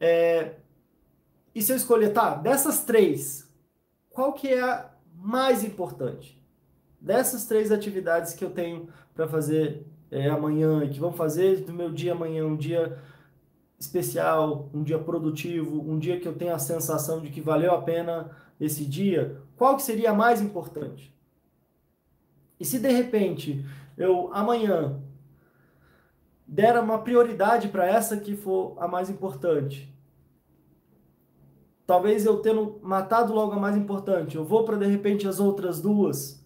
é, 0.00 0.56
e 1.54 1.62
se 1.62 1.72
eu 1.72 1.76
escolher, 1.76 2.12
tá, 2.12 2.34
dessas 2.34 2.84
três, 2.84 3.48
qual 4.10 4.32
que 4.32 4.48
é 4.48 4.60
a 4.60 4.90
mais 5.14 5.64
importante? 5.64 6.40
Dessas 7.00 7.46
três 7.46 7.70
atividades 7.70 8.34
que 8.34 8.44
eu 8.44 8.50
tenho 8.50 8.88
para 9.14 9.28
fazer 9.28 9.86
é, 10.10 10.28
amanhã 10.28 10.84
e 10.84 10.88
que 10.88 11.00
vão 11.00 11.12
fazer 11.12 11.64
do 11.64 11.72
meu 11.72 11.90
dia 11.90 12.12
amanhã 12.12 12.44
um 12.46 12.56
dia 12.56 12.98
especial, 13.78 14.68
um 14.74 14.82
dia 14.82 14.98
produtivo, 14.98 15.80
um 15.80 15.98
dia 15.98 16.18
que 16.18 16.26
eu 16.26 16.34
tenho 16.34 16.54
a 16.54 16.58
sensação 16.58 17.20
de 17.20 17.30
que 17.30 17.40
valeu 17.40 17.72
a 17.72 17.82
pena 17.82 18.30
esse 18.60 18.84
dia, 18.84 19.40
qual 19.56 19.76
que 19.76 19.82
seria 19.82 20.10
a 20.10 20.14
mais 20.14 20.40
importante? 20.40 21.14
E 22.58 22.64
se 22.64 22.78
de 22.80 22.88
repente 22.88 23.64
eu 23.96 24.30
amanhã 24.32 25.00
der 26.46 26.78
uma 26.78 26.98
prioridade 26.98 27.68
para 27.68 27.86
essa 27.86 28.16
que 28.16 28.34
for 28.34 28.74
a 28.78 28.88
mais 28.88 29.10
importante, 29.10 29.94
talvez 31.86 32.26
eu 32.26 32.38
tendo 32.38 32.80
matado 32.82 33.32
logo 33.32 33.52
a 33.52 33.60
mais 33.60 33.76
importante, 33.76 34.36
eu 34.36 34.44
vou 34.44 34.64
para 34.64 34.76
de 34.76 34.86
repente 34.86 35.28
as 35.28 35.38
outras 35.38 35.80
duas. 35.80 36.44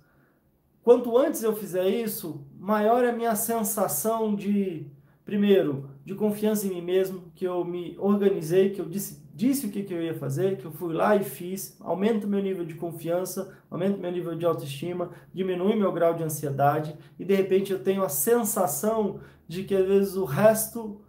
Quanto 0.83 1.17
antes 1.17 1.43
eu 1.43 1.55
fizer 1.55 1.89
isso, 1.89 2.45
maior 2.63 3.05
é 3.05 3.11
a 3.11 3.13
minha 3.13 3.35
sensação 3.35 4.37
de, 4.37 4.87
primeiro, 5.25 5.91
de 6.05 6.15
confiança 6.15 6.65
em 6.65 6.71
mim 6.71 6.81
mesmo, 6.81 7.25
que 7.35 7.45
eu 7.45 7.65
me 7.65 7.97
organizei, 7.99 8.71
que 8.71 8.81
eu 8.81 8.89
disse, 8.89 9.21
disse 9.35 9.67
o 9.67 9.71
que, 9.71 9.83
que 9.83 9.93
eu 9.93 10.01
ia 10.01 10.15
fazer, 10.15 10.59
que 10.59 10.65
eu 10.65 10.71
fui 10.71 10.95
lá 10.95 11.17
e 11.17 11.25
fiz, 11.25 11.77
aumenta 11.81 12.25
meu 12.25 12.41
nível 12.41 12.65
de 12.65 12.75
confiança, 12.75 13.53
aumenta 13.69 13.99
meu 13.99 14.13
nível 14.13 14.37
de 14.37 14.47
autoestima, 14.47 15.11
diminui 15.35 15.75
meu 15.75 15.91
grau 15.91 16.15
de 16.15 16.23
ansiedade 16.23 16.97
e 17.19 17.25
de 17.25 17.35
repente 17.35 17.73
eu 17.73 17.83
tenho 17.83 18.05
a 18.05 18.09
sensação 18.09 19.19
de 19.49 19.65
que 19.65 19.75
às 19.75 19.85
vezes 19.85 20.15
o 20.15 20.25
resto 20.25 21.01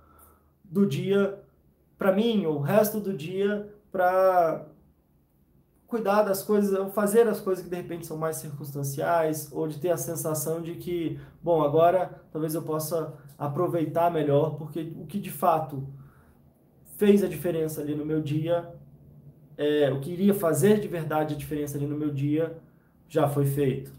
do 0.63 0.87
dia 0.87 1.39
para 1.99 2.11
mim, 2.11 2.47
o 2.47 2.57
resto 2.57 2.99
do 2.99 3.13
dia 3.13 3.71
para 3.91 4.65
cuidar 5.93 6.23
das 6.23 6.41
coisas, 6.41 6.91
fazer 6.91 7.27
as 7.27 7.39
coisas 7.39 7.63
que 7.63 7.69
de 7.69 7.75
repente 7.75 8.07
são 8.07 8.17
mais 8.17 8.37
circunstanciais, 8.37 9.47
ou 9.51 9.67
de 9.67 9.77
ter 9.79 9.91
a 9.91 9.97
sensação 9.97 10.59
de 10.59 10.73
que, 10.73 11.19
bom, 11.39 11.61
agora 11.61 12.19
talvez 12.31 12.55
eu 12.55 12.63
possa 12.63 13.13
aproveitar 13.37 14.09
melhor, 14.09 14.55
porque 14.57 14.91
o 14.97 15.05
que 15.05 15.19
de 15.19 15.29
fato 15.29 15.87
fez 16.97 17.23
a 17.23 17.27
diferença 17.27 17.79
ali 17.79 17.93
no 17.93 18.03
meu 18.03 18.23
dia, 18.23 18.73
é, 19.55 19.91
o 19.91 19.99
que 19.99 20.11
iria 20.11 20.33
fazer 20.33 20.79
de 20.79 20.87
verdade 20.87 21.35
a 21.35 21.37
diferença 21.37 21.77
ali 21.77 21.85
no 21.85 21.95
meu 21.95 22.11
dia, 22.11 22.57
já 23.07 23.29
foi 23.29 23.45
feito. 23.45 23.91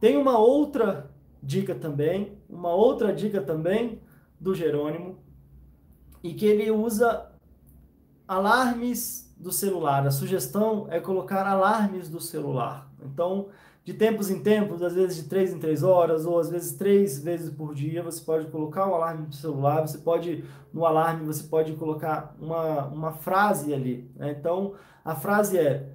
Tem 0.00 0.16
uma 0.16 0.38
outra 0.38 1.10
dica 1.42 1.74
também, 1.74 2.38
uma 2.48 2.74
outra 2.74 3.12
dica 3.12 3.42
também 3.42 4.00
do 4.40 4.54
Jerônimo, 4.54 5.18
e 6.22 6.32
que 6.32 6.46
ele 6.46 6.70
usa 6.70 7.30
alarmes 8.26 9.27
do 9.38 9.52
celular. 9.52 10.06
A 10.06 10.10
sugestão 10.10 10.86
é 10.90 10.98
colocar 10.98 11.46
alarmes 11.46 12.08
do 12.08 12.20
celular. 12.20 12.90
Então, 13.02 13.48
de 13.84 13.94
tempos 13.94 14.30
em 14.30 14.42
tempos, 14.42 14.82
às 14.82 14.94
vezes 14.94 15.16
de 15.16 15.28
três 15.28 15.52
em 15.52 15.58
três 15.58 15.82
horas, 15.82 16.26
ou 16.26 16.38
às 16.38 16.50
vezes 16.50 16.72
três 16.76 17.22
vezes 17.22 17.50
por 17.50 17.74
dia, 17.74 18.02
você 18.02 18.22
pode 18.22 18.46
colocar 18.48 18.86
o 18.86 18.90
um 18.90 18.94
alarme 18.96 19.26
do 19.26 19.34
celular, 19.34 19.80
você 19.80 19.98
pode, 19.98 20.44
no 20.74 20.84
alarme, 20.84 21.24
você 21.24 21.44
pode 21.44 21.72
colocar 21.74 22.36
uma, 22.38 22.86
uma 22.88 23.12
frase 23.12 23.72
ali. 23.72 24.10
Né? 24.16 24.36
Então, 24.38 24.74
a 25.04 25.14
frase 25.14 25.56
é, 25.56 25.88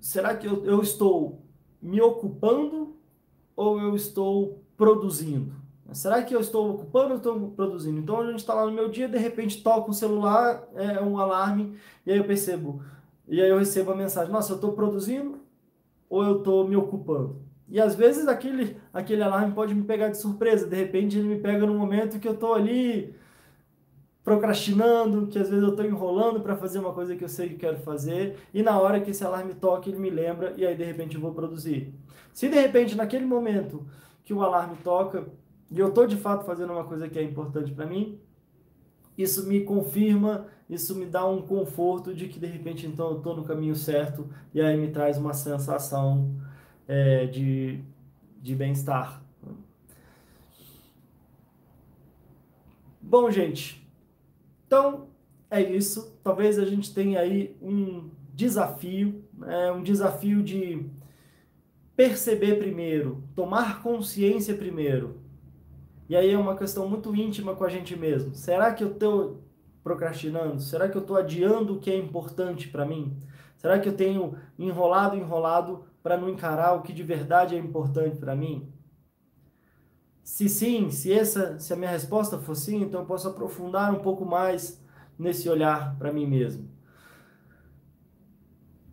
será 0.00 0.34
que 0.34 0.46
eu, 0.46 0.64
eu 0.64 0.80
estou 0.80 1.42
me 1.82 2.00
ocupando 2.00 2.96
ou 3.54 3.78
eu 3.78 3.94
estou 3.94 4.62
produzindo? 4.76 5.59
Será 5.92 6.22
que 6.22 6.34
eu 6.34 6.40
estou 6.40 6.70
ocupando 6.74 7.10
ou 7.10 7.16
estou 7.16 7.50
produzindo? 7.50 7.98
Então 7.98 8.20
a 8.20 8.26
gente 8.26 8.38
está 8.38 8.54
lá 8.54 8.66
no 8.66 8.72
meu 8.72 8.88
dia, 8.88 9.08
de 9.08 9.18
repente 9.18 9.62
toca 9.62 9.90
o 9.90 9.94
celular, 9.94 10.68
é 10.74 11.00
um 11.00 11.18
alarme, 11.18 11.76
e 12.06 12.12
aí 12.12 12.18
eu 12.18 12.24
percebo, 12.24 12.82
e 13.26 13.40
aí 13.40 13.48
eu 13.48 13.58
recebo 13.58 13.90
a 13.92 13.96
mensagem, 13.96 14.32
nossa, 14.32 14.52
eu 14.52 14.56
estou 14.56 14.72
produzindo 14.72 15.38
ou 16.08 16.22
eu 16.22 16.38
estou 16.38 16.66
me 16.66 16.76
ocupando? 16.76 17.42
E 17.68 17.80
às 17.80 17.94
vezes 17.94 18.26
aquele, 18.26 18.76
aquele 18.92 19.22
alarme 19.22 19.52
pode 19.52 19.74
me 19.74 19.82
pegar 19.82 20.08
de 20.08 20.18
surpresa, 20.18 20.66
de 20.66 20.76
repente 20.76 21.18
ele 21.18 21.28
me 21.28 21.38
pega 21.40 21.66
no 21.66 21.74
momento 21.74 22.18
que 22.18 22.26
eu 22.26 22.34
estou 22.34 22.54
ali 22.54 23.14
procrastinando, 24.22 25.26
que 25.28 25.38
às 25.38 25.48
vezes 25.48 25.64
eu 25.64 25.70
estou 25.70 25.84
enrolando 25.84 26.40
para 26.40 26.56
fazer 26.56 26.78
uma 26.78 26.92
coisa 26.92 27.16
que 27.16 27.24
eu 27.24 27.28
sei 27.28 27.48
que 27.48 27.56
quero 27.56 27.78
fazer, 27.78 28.36
e 28.52 28.62
na 28.62 28.78
hora 28.78 29.00
que 29.00 29.10
esse 29.10 29.24
alarme 29.24 29.54
toca, 29.54 29.88
ele 29.88 29.98
me 29.98 30.10
lembra, 30.10 30.52
e 30.56 30.66
aí 30.66 30.76
de 30.76 30.84
repente 30.84 31.14
eu 31.14 31.20
vou 31.20 31.32
produzir. 31.32 31.94
Se 32.32 32.48
de 32.48 32.56
repente 32.60 32.96
naquele 32.96 33.24
momento 33.24 33.86
que 34.24 34.34
o 34.34 34.42
alarme 34.42 34.76
toca, 34.84 35.26
e 35.70 35.78
eu 35.78 35.88
estou 35.88 36.06
de 36.06 36.16
fato 36.16 36.44
fazendo 36.44 36.72
uma 36.72 36.84
coisa 36.84 37.08
que 37.08 37.18
é 37.18 37.22
importante 37.22 37.72
para 37.72 37.86
mim, 37.86 38.18
isso 39.16 39.46
me 39.46 39.60
confirma 39.64 40.48
isso 40.70 40.94
me 40.94 41.04
dá 41.04 41.26
um 41.26 41.42
conforto 41.42 42.14
de 42.14 42.28
que 42.28 42.38
de 42.38 42.46
repente 42.46 42.86
então 42.86 43.10
eu 43.10 43.16
estou 43.16 43.34
no 43.34 43.42
caminho 43.42 43.74
certo 43.74 44.30
e 44.54 44.60
aí 44.60 44.76
me 44.76 44.92
traz 44.92 45.18
uma 45.18 45.34
sensação 45.34 46.32
é, 46.86 47.26
de, 47.26 47.80
de 48.40 48.54
bem-estar. 48.54 49.20
Bom, 53.02 53.28
gente, 53.32 53.84
então 54.64 55.08
é 55.50 55.60
isso. 55.60 56.16
Talvez 56.22 56.56
a 56.56 56.64
gente 56.64 56.94
tenha 56.94 57.18
aí 57.18 57.56
um 57.60 58.08
desafio, 58.32 59.24
né? 59.36 59.72
um 59.72 59.82
desafio 59.82 60.40
de 60.40 60.86
perceber 61.96 62.60
primeiro, 62.60 63.24
tomar 63.34 63.82
consciência 63.82 64.54
primeiro. 64.54 65.18
E 66.10 66.16
aí 66.16 66.32
é 66.32 66.36
uma 66.36 66.56
questão 66.56 66.88
muito 66.88 67.14
íntima 67.14 67.54
com 67.54 67.62
a 67.62 67.68
gente 67.68 67.94
mesmo. 67.94 68.34
Será 68.34 68.74
que 68.74 68.82
eu 68.82 68.90
estou 68.90 69.44
procrastinando? 69.80 70.60
Será 70.60 70.88
que 70.88 70.96
eu 70.96 71.02
estou 71.02 71.16
adiando 71.16 71.76
o 71.76 71.78
que 71.78 71.88
é 71.88 71.96
importante 71.96 72.66
para 72.66 72.84
mim? 72.84 73.16
Será 73.56 73.78
que 73.78 73.88
eu 73.88 73.96
tenho 73.96 74.36
enrolado, 74.58 75.16
enrolado 75.16 75.84
para 76.02 76.16
não 76.16 76.28
encarar 76.28 76.72
o 76.72 76.82
que 76.82 76.92
de 76.92 77.04
verdade 77.04 77.54
é 77.54 77.58
importante 77.60 78.18
para 78.18 78.34
mim? 78.34 78.72
Se 80.24 80.48
sim, 80.48 80.90
se 80.90 81.12
essa, 81.12 81.60
se 81.60 81.72
a 81.72 81.76
minha 81.76 81.92
resposta 81.92 82.40
for 82.40 82.56
sim, 82.56 82.82
então 82.82 83.02
eu 83.02 83.06
posso 83.06 83.28
aprofundar 83.28 83.94
um 83.94 84.00
pouco 84.00 84.24
mais 84.24 84.84
nesse 85.16 85.48
olhar 85.48 85.96
para 85.96 86.12
mim 86.12 86.26
mesmo. 86.26 86.68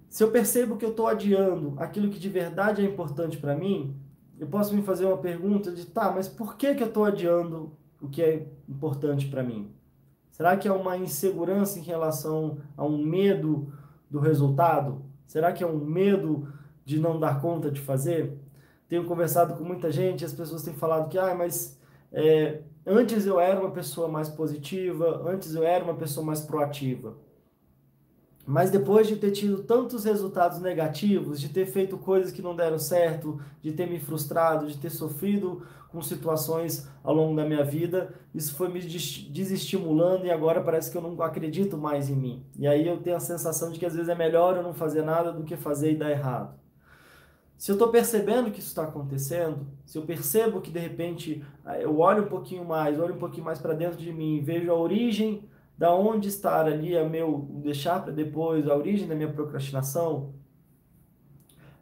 Se 0.07 0.23
eu 0.23 0.29
percebo 0.29 0.77
que 0.77 0.85
eu 0.85 0.91
estou 0.91 1.07
adiando 1.07 1.73
aquilo 1.79 2.11
que 2.11 2.19
de 2.19 2.29
verdade 2.29 2.83
é 2.83 2.85
importante 2.85 3.39
para 3.39 3.55
mim, 3.55 3.99
eu 4.39 4.47
posso 4.47 4.75
me 4.75 4.81
fazer 4.81 5.05
uma 5.05 5.17
pergunta 5.17 5.71
de, 5.71 5.85
tá, 5.85 6.11
mas 6.11 6.27
por 6.27 6.55
que, 6.55 6.75
que 6.75 6.83
eu 6.83 6.87
estou 6.87 7.05
adiando 7.05 7.71
o 8.01 8.07
que 8.07 8.21
é 8.21 8.47
importante 8.69 9.27
para 9.27 9.43
mim? 9.43 9.71
Será 10.31 10.55
que 10.55 10.67
é 10.67 10.71
uma 10.71 10.95
insegurança 10.95 11.79
em 11.79 11.81
relação 11.81 12.59
a 12.75 12.85
um 12.85 13.03
medo 13.03 13.73
do 14.09 14.19
resultado? 14.19 15.01
Será 15.25 15.51
que 15.51 15.63
é 15.63 15.67
um 15.67 15.77
medo 15.77 16.47
de 16.85 16.99
não 16.99 17.19
dar 17.19 17.41
conta 17.41 17.71
de 17.71 17.81
fazer? 17.81 18.37
Tenho 18.87 19.05
conversado 19.05 19.55
com 19.55 19.63
muita 19.63 19.91
gente, 19.91 20.23
as 20.23 20.33
pessoas 20.33 20.61
têm 20.61 20.73
falado 20.73 21.09
que, 21.09 21.17
ah, 21.17 21.33
mas 21.35 21.79
é, 22.11 22.61
antes 22.85 23.25
eu 23.25 23.39
era 23.39 23.59
uma 23.59 23.71
pessoa 23.71 24.07
mais 24.07 24.29
positiva, 24.29 25.23
antes 25.27 25.55
eu 25.55 25.63
era 25.63 25.83
uma 25.83 25.95
pessoa 25.95 26.25
mais 26.25 26.39
proativa. 26.41 27.17
Mas 28.49 28.71
depois 28.71 29.07
de 29.07 29.17
ter 29.17 29.31
tido 29.31 29.61
tantos 29.61 30.05
resultados 30.05 30.61
negativos, 30.61 31.41
de 31.41 31.49
ter 31.49 31.65
feito 31.65 31.97
coisas 31.97 32.31
que 32.31 32.41
não 32.41 32.55
deram 32.55 32.79
certo, 32.79 33.41
de 33.61 33.73
ter 33.73 33.85
me 33.85 33.99
frustrado, 33.99 34.67
de 34.67 34.77
ter 34.77 34.89
sofrido 34.89 35.63
com 35.89 36.01
situações 36.01 36.87
ao 37.03 37.13
longo 37.13 37.35
da 37.35 37.43
minha 37.43 37.65
vida, 37.65 38.15
isso 38.33 38.55
foi 38.55 38.69
me 38.69 38.79
desestimulando 38.79 40.25
e 40.25 40.31
agora 40.31 40.61
parece 40.61 40.89
que 40.89 40.97
eu 40.97 41.01
não 41.01 41.21
acredito 41.21 41.77
mais 41.77 42.09
em 42.09 42.15
mim. 42.15 42.45
E 42.57 42.65
aí 42.65 42.87
eu 42.87 43.01
tenho 43.01 43.17
a 43.17 43.19
sensação 43.19 43.69
de 43.69 43.77
que 43.77 43.85
às 43.85 43.93
vezes 43.93 44.07
é 44.07 44.15
melhor 44.15 44.55
eu 44.55 44.63
não 44.63 44.73
fazer 44.73 45.01
nada 45.01 45.33
do 45.33 45.43
que 45.43 45.57
fazer 45.57 45.91
e 45.91 45.97
dar 45.97 46.09
errado. 46.09 46.57
Se 47.57 47.69
eu 47.69 47.73
estou 47.73 47.89
percebendo 47.89 48.49
que 48.49 48.59
isso 48.59 48.69
está 48.69 48.83
acontecendo, 48.83 49.67
se 49.85 49.97
eu 49.97 50.03
percebo 50.03 50.61
que 50.61 50.71
de 50.71 50.79
repente 50.79 51.43
ah, 51.65 51.77
eu 51.77 51.99
olho 51.99 52.23
um 52.23 52.27
pouquinho 52.27 52.63
mais, 52.63 52.97
olho 52.97 53.15
um 53.15 53.19
pouquinho 53.19 53.43
mais 53.43 53.59
para 53.59 53.73
dentro 53.73 53.97
de 53.97 54.13
mim, 54.13 54.41
vejo 54.41 54.71
a 54.71 54.75
origem 54.75 55.43
da 55.77 55.93
onde 55.93 56.27
estar 56.27 56.65
ali 56.65 56.97
a 56.97 57.07
meu 57.07 57.47
deixar 57.61 58.03
para 58.03 58.11
depois, 58.11 58.67
a 58.67 58.75
origem 58.75 59.07
da 59.07 59.15
minha 59.15 59.31
procrastinação, 59.31 60.33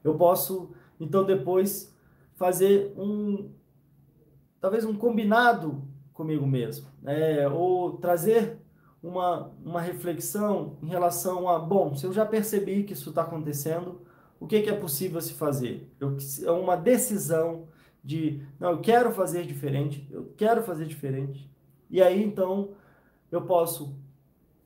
eu 0.03 0.15
posso 0.15 0.71
então 0.99 1.23
depois 1.23 1.95
fazer 2.35 2.93
um 2.97 3.49
talvez 4.59 4.83
um 4.83 4.95
combinado 4.95 5.83
comigo 6.13 6.45
mesmo, 6.45 6.87
né? 7.01 7.47
ou 7.47 7.97
trazer 7.97 8.57
uma, 9.03 9.51
uma 9.63 9.81
reflexão 9.81 10.77
em 10.81 10.87
relação 10.87 11.47
a, 11.47 11.59
bom, 11.59 11.93
se 11.95 12.05
eu 12.05 12.11
já 12.11 12.25
percebi 12.25 12.83
que 12.83 12.93
isso 12.93 13.09
está 13.09 13.21
acontecendo, 13.21 14.01
o 14.39 14.47
que, 14.47 14.61
que, 14.61 14.69
é 14.69 14.75
possível 14.75 15.21
se 15.21 15.33
fazer? 15.33 15.91
Eu, 15.99 16.17
é 16.43 16.51
uma 16.51 16.75
decisão 16.75 17.67
de, 18.03 18.41
não, 18.59 18.71
eu 18.71 18.79
quero 18.79 19.11
fazer 19.11 19.45
diferente, 19.45 20.07
eu 20.11 20.33
quero 20.35 20.63
fazer 20.63 20.85
diferente. 20.85 21.49
E 21.89 22.01
aí, 22.01 22.23
então, 22.23 22.69
eu 23.35 23.41
posso 23.41 23.95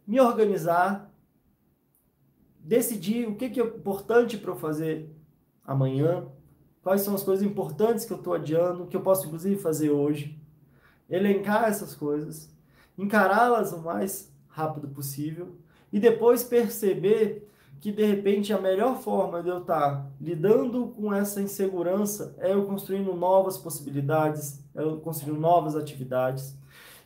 me 0.06 0.20
organizar, 0.20 1.12
decidir 2.60 3.28
o 3.28 3.36
que, 3.36 3.60
é 3.60 3.64
importante 3.64 4.38
para 4.38 4.52
eu 4.52 4.56
fazer 4.56 5.16
amanhã, 5.64 6.28
quais 6.82 7.02
são 7.02 7.14
as 7.14 7.24
coisas 7.24 7.46
importantes 7.46 8.06
que 8.06 8.14
eu 8.14 8.18
estou 8.18 8.34
adiando, 8.34 8.88
que 8.88 8.96
eu 8.96 9.02
posso 9.02 9.28
inclusive 9.28 9.56
fazer 9.62 9.92
hoje, 9.92 10.40
elencar 11.10 11.66
essas 11.66 11.94
coisas, 11.94 12.50
encará-las 12.98 13.72
o 13.72 13.80
mais 13.80 14.34
rápido 14.48 14.88
possível 14.88 15.56
e 15.92 16.00
depois 16.00 16.44
perceber 16.44 17.48
que 17.80 17.92
de 17.92 18.04
repente 18.04 18.52
a 18.52 18.60
melhor 18.60 19.00
forma 19.00 19.42
de 19.42 19.50
eu 19.50 19.60
estar 19.60 19.92
tá 19.92 20.12
lidando 20.20 20.88
com 20.90 21.14
essa 21.14 21.42
insegurança 21.42 22.36
é 22.40 22.54
eu 22.54 22.66
construindo 22.66 23.14
novas 23.14 23.58
possibilidades, 23.58 24.64
é 24.76 24.82
eu 24.82 25.00
construindo 25.00 25.40
novas 25.40 25.76
atividades. 25.76 26.58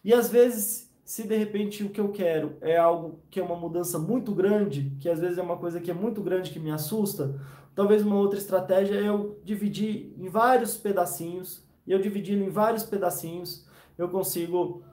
E 0.03 0.13
às 0.13 0.29
vezes 0.29 0.91
se 1.03 1.27
de 1.27 1.37
repente 1.37 1.83
o 1.83 1.89
que 1.89 1.99
eu 1.99 2.09
quero 2.09 2.55
é 2.61 2.77
algo 2.77 3.19
que 3.29 3.39
é 3.39 3.43
uma 3.43 3.55
mudança 3.55 3.99
muito 3.99 4.33
grande, 4.33 4.91
que 4.99 5.09
às 5.09 5.19
vezes 5.19 5.37
é 5.37 5.41
uma 5.41 5.57
coisa 5.57 5.79
que 5.79 5.91
é 5.91 5.93
muito 5.93 6.21
grande 6.21 6.51
que 6.51 6.59
me 6.59 6.71
assusta, 6.71 7.39
talvez 7.75 8.03
uma 8.03 8.15
outra 8.15 8.39
estratégia 8.39 8.95
é 8.95 9.07
eu 9.07 9.39
dividir 9.43 10.13
em 10.17 10.29
vários 10.29 10.77
pedacinhos, 10.77 11.63
e 11.85 11.91
eu 11.91 11.99
dividindo 11.99 12.43
em 12.43 12.49
vários 12.49 12.83
pedacinhos, 12.83 13.67
eu 13.97 14.07
consigo 14.07 14.83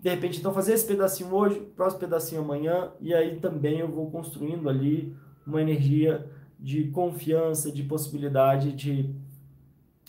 de 0.00 0.08
repente 0.10 0.38
então 0.38 0.54
fazer 0.54 0.72
esse 0.72 0.86
pedacinho 0.86 1.34
hoje, 1.34 1.60
próximo 1.76 2.00
pedacinho 2.00 2.40
amanhã, 2.40 2.92
e 3.00 3.12
aí 3.12 3.38
também 3.38 3.80
eu 3.80 3.88
vou 3.88 4.10
construindo 4.10 4.68
ali 4.68 5.14
uma 5.46 5.60
energia 5.60 6.30
de 6.58 6.88
confiança, 6.88 7.70
de 7.70 7.82
possibilidade 7.82 8.72
de 8.72 9.14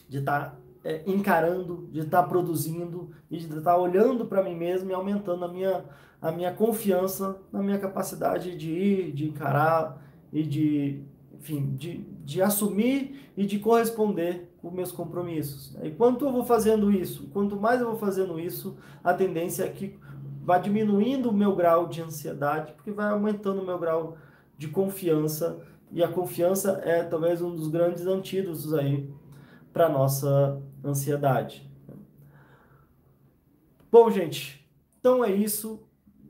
de 0.09 0.17
estar 0.17 0.49
tá 0.51 0.55
é, 0.83 1.03
encarando, 1.05 1.87
de 1.91 1.99
estar 1.99 2.23
tá 2.23 2.27
produzindo 2.27 3.09
e 3.29 3.37
de 3.37 3.45
estar 3.45 3.61
tá 3.61 3.77
olhando 3.77 4.25
para 4.25 4.43
mim 4.43 4.55
mesmo 4.55 4.89
e 4.89 4.93
aumentando 4.93 5.43
a 5.45 5.47
minha, 5.47 5.85
a 6.21 6.31
minha 6.31 6.53
confiança 6.53 7.37
na 7.51 7.61
minha 7.61 7.79
capacidade 7.79 8.55
de 8.55 8.71
ir, 8.71 9.11
de 9.11 9.27
encarar 9.27 10.01
e 10.31 10.43
de, 10.43 11.03
enfim, 11.33 11.75
de, 11.75 11.97
de 12.23 12.41
assumir 12.41 13.31
e 13.35 13.45
de 13.45 13.59
corresponder 13.59 14.49
com 14.61 14.71
meus 14.71 14.91
compromissos. 14.91 15.75
E 15.81 15.91
quanto 15.91 16.25
eu 16.25 16.31
vou 16.31 16.43
fazendo 16.43 16.91
isso, 16.91 17.29
quanto 17.33 17.55
mais 17.55 17.81
eu 17.81 17.87
vou 17.87 17.97
fazendo 17.97 18.39
isso, 18.39 18.77
a 19.03 19.13
tendência 19.13 19.63
é 19.63 19.69
que 19.69 19.97
vai 20.43 20.61
diminuindo 20.61 21.29
o 21.29 21.33
meu 21.33 21.55
grau 21.55 21.87
de 21.87 22.01
ansiedade, 22.01 22.73
porque 22.73 22.91
vai 22.91 23.09
aumentando 23.11 23.61
o 23.61 23.65
meu 23.65 23.77
grau 23.77 24.17
de 24.57 24.67
confiança, 24.67 25.59
e 25.91 26.03
a 26.03 26.07
confiança 26.07 26.81
é 26.83 27.03
talvez 27.03 27.41
um 27.41 27.51
dos 27.55 27.67
grandes 27.67 28.05
antídotos 28.05 28.73
aí 28.73 29.09
para 29.71 29.89
nossa 29.89 30.61
ansiedade. 30.83 31.69
Bom, 33.91 34.09
gente, 34.11 34.67
então 34.99 35.23
é 35.23 35.31
isso. 35.31 35.79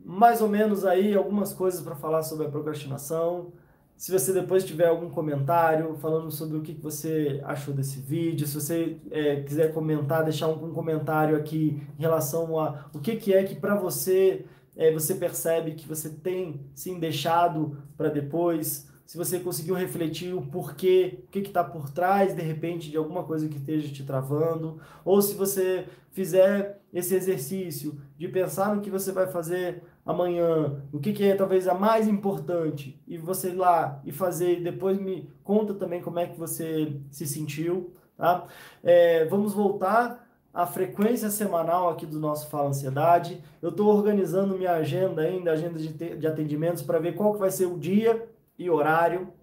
Mais 0.05 0.41
ou 0.41 0.47
menos 0.47 0.85
aí 0.85 1.13
algumas 1.13 1.53
coisas 1.53 1.81
para 1.81 1.95
falar 1.95 2.23
sobre 2.23 2.47
a 2.47 2.49
procrastinação. 2.49 3.51
Se 3.97 4.13
você 4.13 4.31
depois 4.31 4.63
tiver 4.63 4.87
algum 4.87 5.09
comentário 5.09 5.93
falando 5.97 6.31
sobre 6.31 6.57
o 6.57 6.61
que 6.61 6.71
você 6.71 7.41
achou 7.43 7.73
desse 7.73 7.99
vídeo, 7.99 8.47
se 8.47 8.55
você 8.55 8.97
é, 9.11 9.41
quiser 9.41 9.73
comentar, 9.73 10.23
deixar 10.23 10.47
um, 10.47 10.69
um, 10.69 10.73
comentário 10.73 11.35
aqui 11.35 11.83
em 11.97 12.01
relação 12.01 12.57
a 12.57 12.89
o 12.93 12.99
que, 12.99 13.17
que 13.17 13.33
é 13.33 13.43
que 13.43 13.55
para 13.55 13.75
você 13.75 14.45
é, 14.73 14.89
você 14.89 15.15
percebe 15.15 15.73
que 15.73 15.85
você 15.85 16.09
tem 16.09 16.61
sim 16.73 16.97
deixado 16.97 17.77
para 17.97 18.07
depois, 18.07 18.88
se 19.09 19.17
você 19.17 19.39
conseguiu 19.39 19.73
refletir 19.73 20.35
o 20.35 20.41
porquê, 20.43 21.23
o 21.23 21.31
que 21.31 21.39
está 21.39 21.63
por 21.63 21.89
trás, 21.89 22.35
de 22.35 22.43
repente, 22.43 22.91
de 22.91 22.97
alguma 22.97 23.23
coisa 23.23 23.49
que 23.49 23.57
esteja 23.57 23.91
te 23.91 24.03
travando, 24.03 24.79
ou 25.03 25.19
se 25.19 25.33
você 25.33 25.87
fizer 26.11 26.79
esse 26.93 27.15
exercício 27.15 27.99
de 28.15 28.27
pensar 28.27 28.75
no 28.75 28.83
que 28.83 28.89
você 28.91 29.11
vai 29.11 29.25
fazer 29.25 29.81
amanhã, 30.05 30.83
o 30.93 30.99
que, 30.99 31.11
que 31.11 31.23
é 31.23 31.33
talvez 31.33 31.67
a 31.67 31.73
mais 31.73 32.07
importante, 32.07 33.01
e 33.07 33.17
você 33.17 33.49
ir 33.49 33.55
lá 33.55 33.99
e 34.05 34.11
fazer, 34.11 34.59
e 34.59 34.63
depois 34.63 35.01
me 35.01 35.27
conta 35.43 35.73
também 35.73 36.03
como 36.03 36.19
é 36.19 36.27
que 36.27 36.37
você 36.37 36.95
se 37.09 37.25
sentiu, 37.25 37.91
tá? 38.15 38.45
É, 38.83 39.25
vamos 39.25 39.55
voltar 39.55 40.23
à 40.53 40.67
frequência 40.67 41.31
semanal 41.31 41.89
aqui 41.89 42.05
do 42.05 42.19
nosso 42.19 42.47
Fala 42.47 42.69
Ansiedade. 42.69 43.43
Eu 43.59 43.69
estou 43.69 43.87
organizando 43.87 44.55
minha 44.55 44.73
agenda 44.73 45.23
ainda, 45.23 45.51
agenda 45.51 45.79
de, 45.79 46.15
de 46.15 46.27
atendimentos, 46.27 46.83
para 46.83 46.99
ver 46.99 47.15
qual 47.15 47.33
que 47.33 47.39
vai 47.39 47.49
ser 47.49 47.65
o 47.65 47.75
dia 47.75 48.29
e 48.59 48.69
horário, 48.69 49.33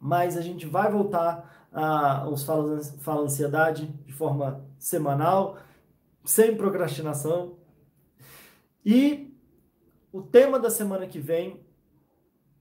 mas 0.00 0.36
a 0.36 0.40
gente 0.40 0.66
vai 0.66 0.90
voltar 0.90 1.68
aos 1.70 2.42
Fala, 2.42 2.82
Fala 2.98 3.22
Ansiedade 3.22 3.86
de 4.06 4.12
forma 4.12 4.64
semanal, 4.78 5.58
sem 6.24 6.56
procrastinação. 6.56 7.58
E 8.84 9.32
o 10.10 10.22
tema 10.22 10.58
da 10.58 10.70
semana 10.70 11.06
que 11.06 11.20
vem, 11.20 11.60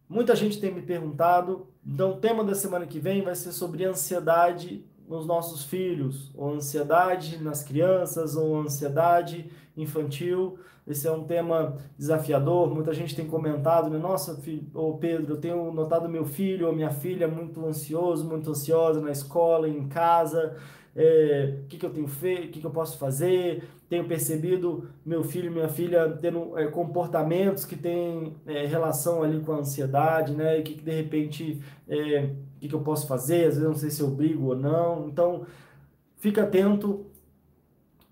muita 0.08 0.36
gente 0.36 0.60
tem 0.60 0.74
me 0.74 0.82
perguntado, 0.82 1.68
então 1.86 2.12
o 2.12 2.20
tema 2.20 2.44
da 2.44 2.54
semana 2.54 2.86
que 2.86 3.00
vem 3.00 3.24
vai 3.24 3.36
ser 3.36 3.54
sobre 3.54 3.86
ansiedade 3.86 4.86
nos 5.10 5.26
nossos 5.26 5.64
filhos, 5.64 6.32
ou 6.36 6.54
ansiedade 6.54 7.44
nas 7.44 7.64
crianças, 7.64 8.36
ou 8.36 8.62
ansiedade 8.62 9.50
infantil. 9.76 10.60
Esse 10.86 11.08
é 11.08 11.12
um 11.12 11.24
tema 11.24 11.78
desafiador. 11.98 12.74
Muita 12.74 12.94
gente 12.94 13.16
tem 13.16 13.26
comentado, 13.26 13.90
né? 13.90 13.98
Nossa, 13.98 14.36
filho, 14.36 14.64
Pedro, 15.00 15.34
eu 15.34 15.42
tenho 15.42 15.72
notado 15.72 16.08
meu 16.08 16.26
filho 16.26 16.68
ou 16.68 16.74
minha 16.74 16.92
filha 16.92 17.28
muito 17.28 17.66
ansioso, 17.66 18.26
muito 18.26 18.52
ansiosa 18.52 19.02
na 19.02 19.12
escola, 19.12 19.68
em 19.68 19.88
casa. 19.88 20.58
É, 20.96 21.60
o 21.64 21.68
que, 21.68 21.78
que 21.78 21.86
eu 21.86 21.90
tenho 21.92 22.08
feito, 22.08 22.46
o 22.46 22.52
que, 22.52 22.60
que 22.60 22.66
eu 22.66 22.72
posso 22.72 22.98
fazer. 22.98 23.64
Tenho 23.88 24.08
percebido 24.08 24.90
meu 25.06 25.24
filho 25.24 25.48
e 25.48 25.50
minha 25.50 25.70
filha 25.70 26.18
tendo 26.22 26.58
é, 26.58 26.68
comportamentos 26.68 27.66
que 27.66 27.76
têm 27.76 28.36
é, 28.46 28.66
relação 28.66 29.24
ali 29.24 29.40
com 29.42 29.54
a 29.54 29.58
ansiedade, 29.58 30.34
né? 30.34 30.60
E 30.60 30.64
que, 30.64 30.76
que 30.76 30.84
de 30.84 30.92
repente, 30.92 31.62
é, 31.88 32.32
o 32.58 32.60
que, 32.60 32.68
que 32.68 32.76
eu 32.76 32.82
posso 32.82 33.08
fazer? 33.08 33.46
Às 33.46 33.56
vezes 33.56 33.64
eu 33.64 33.70
não 33.70 33.78
sei 33.78 33.90
se 33.90 34.02
eu 34.02 34.10
brigo 34.10 34.48
ou 34.48 34.56
não. 34.56 35.08
Então, 35.08 35.46
fica 36.18 36.44
atento. 36.44 37.06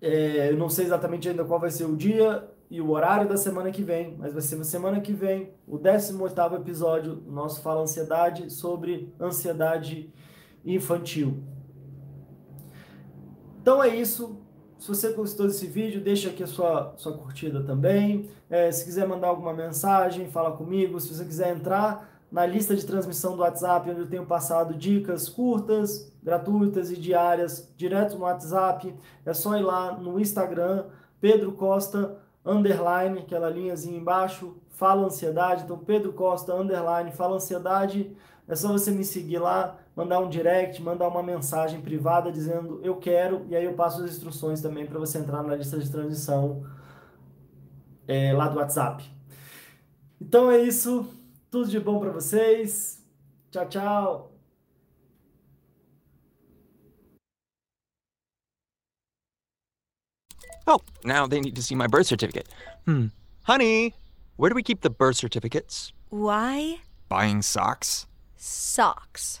É, 0.00 0.50
eu 0.50 0.56
não 0.56 0.68
sei 0.68 0.84
exatamente 0.84 1.28
ainda 1.28 1.44
qual 1.44 1.60
vai 1.60 1.70
ser 1.70 1.84
o 1.84 1.96
dia 1.96 2.48
e 2.70 2.80
o 2.80 2.90
horário 2.90 3.28
da 3.28 3.36
semana 3.36 3.70
que 3.70 3.82
vem, 3.82 4.14
mas 4.18 4.32
vai 4.32 4.42
ser 4.42 4.56
na 4.56 4.64
semana 4.64 5.00
que 5.00 5.12
vem, 5.12 5.50
o 5.66 5.78
18º 5.78 6.54
episódio 6.56 7.14
do 7.14 7.32
nosso 7.32 7.62
Fala 7.62 7.80
Ansiedade 7.80 8.50
sobre 8.52 9.12
ansiedade 9.18 10.12
infantil. 10.64 11.42
Então 13.68 13.84
é 13.84 13.94
isso. 13.94 14.40
Se 14.78 14.88
você 14.88 15.12
gostou 15.12 15.46
desse 15.46 15.66
vídeo, 15.66 16.00
deixa 16.00 16.30
aqui 16.30 16.42
a 16.42 16.46
sua, 16.46 16.94
sua 16.96 17.12
curtida 17.12 17.62
também. 17.62 18.30
É, 18.48 18.72
se 18.72 18.82
quiser 18.82 19.06
mandar 19.06 19.28
alguma 19.28 19.52
mensagem, 19.52 20.30
fala 20.30 20.52
comigo. 20.52 20.98
Se 20.98 21.14
você 21.14 21.22
quiser 21.22 21.54
entrar 21.54 22.08
na 22.32 22.46
lista 22.46 22.74
de 22.74 22.86
transmissão 22.86 23.36
do 23.36 23.42
WhatsApp, 23.42 23.90
onde 23.90 24.00
eu 24.00 24.08
tenho 24.08 24.24
passado 24.24 24.72
dicas 24.72 25.28
curtas, 25.28 26.10
gratuitas 26.22 26.90
e 26.90 26.96
diárias, 26.96 27.70
direto 27.76 28.16
no 28.16 28.22
WhatsApp, 28.22 28.94
é 29.26 29.34
só 29.34 29.54
ir 29.58 29.62
lá 29.62 29.92
no 29.98 30.18
Instagram, 30.18 30.86
Pedro 31.20 31.52
Costa 31.52 32.16
underline, 32.46 33.18
aquela 33.18 33.50
linhazinha 33.50 33.98
embaixo, 33.98 34.56
fala 34.70 35.04
ansiedade. 35.04 35.64
Então, 35.64 35.76
Pedro 35.76 36.14
Costa, 36.14 36.54
underline, 36.54 37.12
fala 37.12 37.36
ansiedade. 37.36 38.16
É 38.48 38.56
só 38.56 38.72
você 38.72 38.90
me 38.90 39.04
seguir 39.04 39.40
lá, 39.40 39.76
mandar 39.98 40.20
um 40.20 40.28
direct, 40.28 40.80
mandar 40.80 41.08
uma 41.08 41.24
mensagem 41.24 41.80
privada 41.80 42.30
dizendo 42.30 42.80
eu 42.84 42.98
quero, 42.98 43.44
e 43.48 43.56
aí 43.56 43.64
eu 43.64 43.74
passo 43.74 44.00
as 44.00 44.12
instruções 44.12 44.60
também 44.62 44.86
para 44.86 44.96
você 44.96 45.18
entrar 45.18 45.42
na 45.42 45.56
lista 45.56 45.76
de 45.76 45.90
transição 45.90 46.64
é, 48.06 48.32
lá 48.32 48.46
do 48.46 48.58
WhatsApp. 48.58 49.04
Então 50.20 50.52
é 50.52 50.58
isso. 50.58 51.04
Tudo 51.50 51.68
de 51.68 51.80
bom 51.80 51.98
para 51.98 52.12
vocês. 52.12 53.04
Tchau, 53.50 53.68
tchau. 53.68 54.32
Oh, 60.64 60.80
now 61.02 61.26
they 61.26 61.40
need 61.40 61.56
to 61.56 61.62
see 61.62 61.74
my 61.74 61.88
birth 61.88 62.06
certificate. 62.06 62.46
Hmm. 62.86 63.06
Honey, 63.42 63.94
where 64.36 64.50
do 64.50 64.54
we 64.54 64.62
keep 64.62 64.82
the 64.82 64.90
birth 64.90 65.16
certificates? 65.16 65.92
Why 66.10 66.82
Buying 67.08 67.42
socks? 67.42 68.06
socks? 68.36 69.40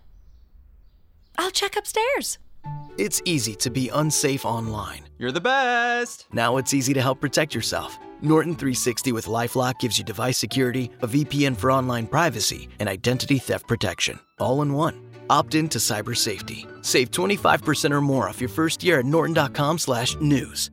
I'll 1.41 1.49
check 1.49 1.75
upstairs. 1.75 2.37
It's 2.99 3.19
easy 3.25 3.55
to 3.55 3.71
be 3.71 3.89
unsafe 3.89 4.45
online. 4.45 5.05
You're 5.17 5.31
the 5.31 5.41
best! 5.41 6.27
Now 6.31 6.57
it's 6.57 6.71
easy 6.71 6.93
to 6.93 7.01
help 7.01 7.19
protect 7.19 7.55
yourself. 7.55 7.97
Norton 8.21 8.53
360 8.53 9.11
with 9.11 9.25
Lifelock 9.25 9.79
gives 9.79 9.97
you 9.97 10.03
device 10.03 10.37
security, 10.37 10.91
a 11.01 11.07
VPN 11.07 11.57
for 11.57 11.71
online 11.71 12.05
privacy, 12.05 12.69
and 12.79 12.87
identity 12.87 13.39
theft 13.39 13.67
protection, 13.67 14.19
all 14.39 14.61
in 14.61 14.73
one. 14.73 15.01
Opt 15.31 15.55
in 15.55 15.67
to 15.69 15.79
cyber 15.79 16.15
safety. 16.15 16.67
Save 16.81 17.09
25% 17.09 17.91
or 17.91 18.01
more 18.01 18.29
off 18.29 18.39
your 18.39 18.49
first 18.49 18.83
year 18.83 18.99
at 18.99 19.05
norton.com/news. 19.05 20.70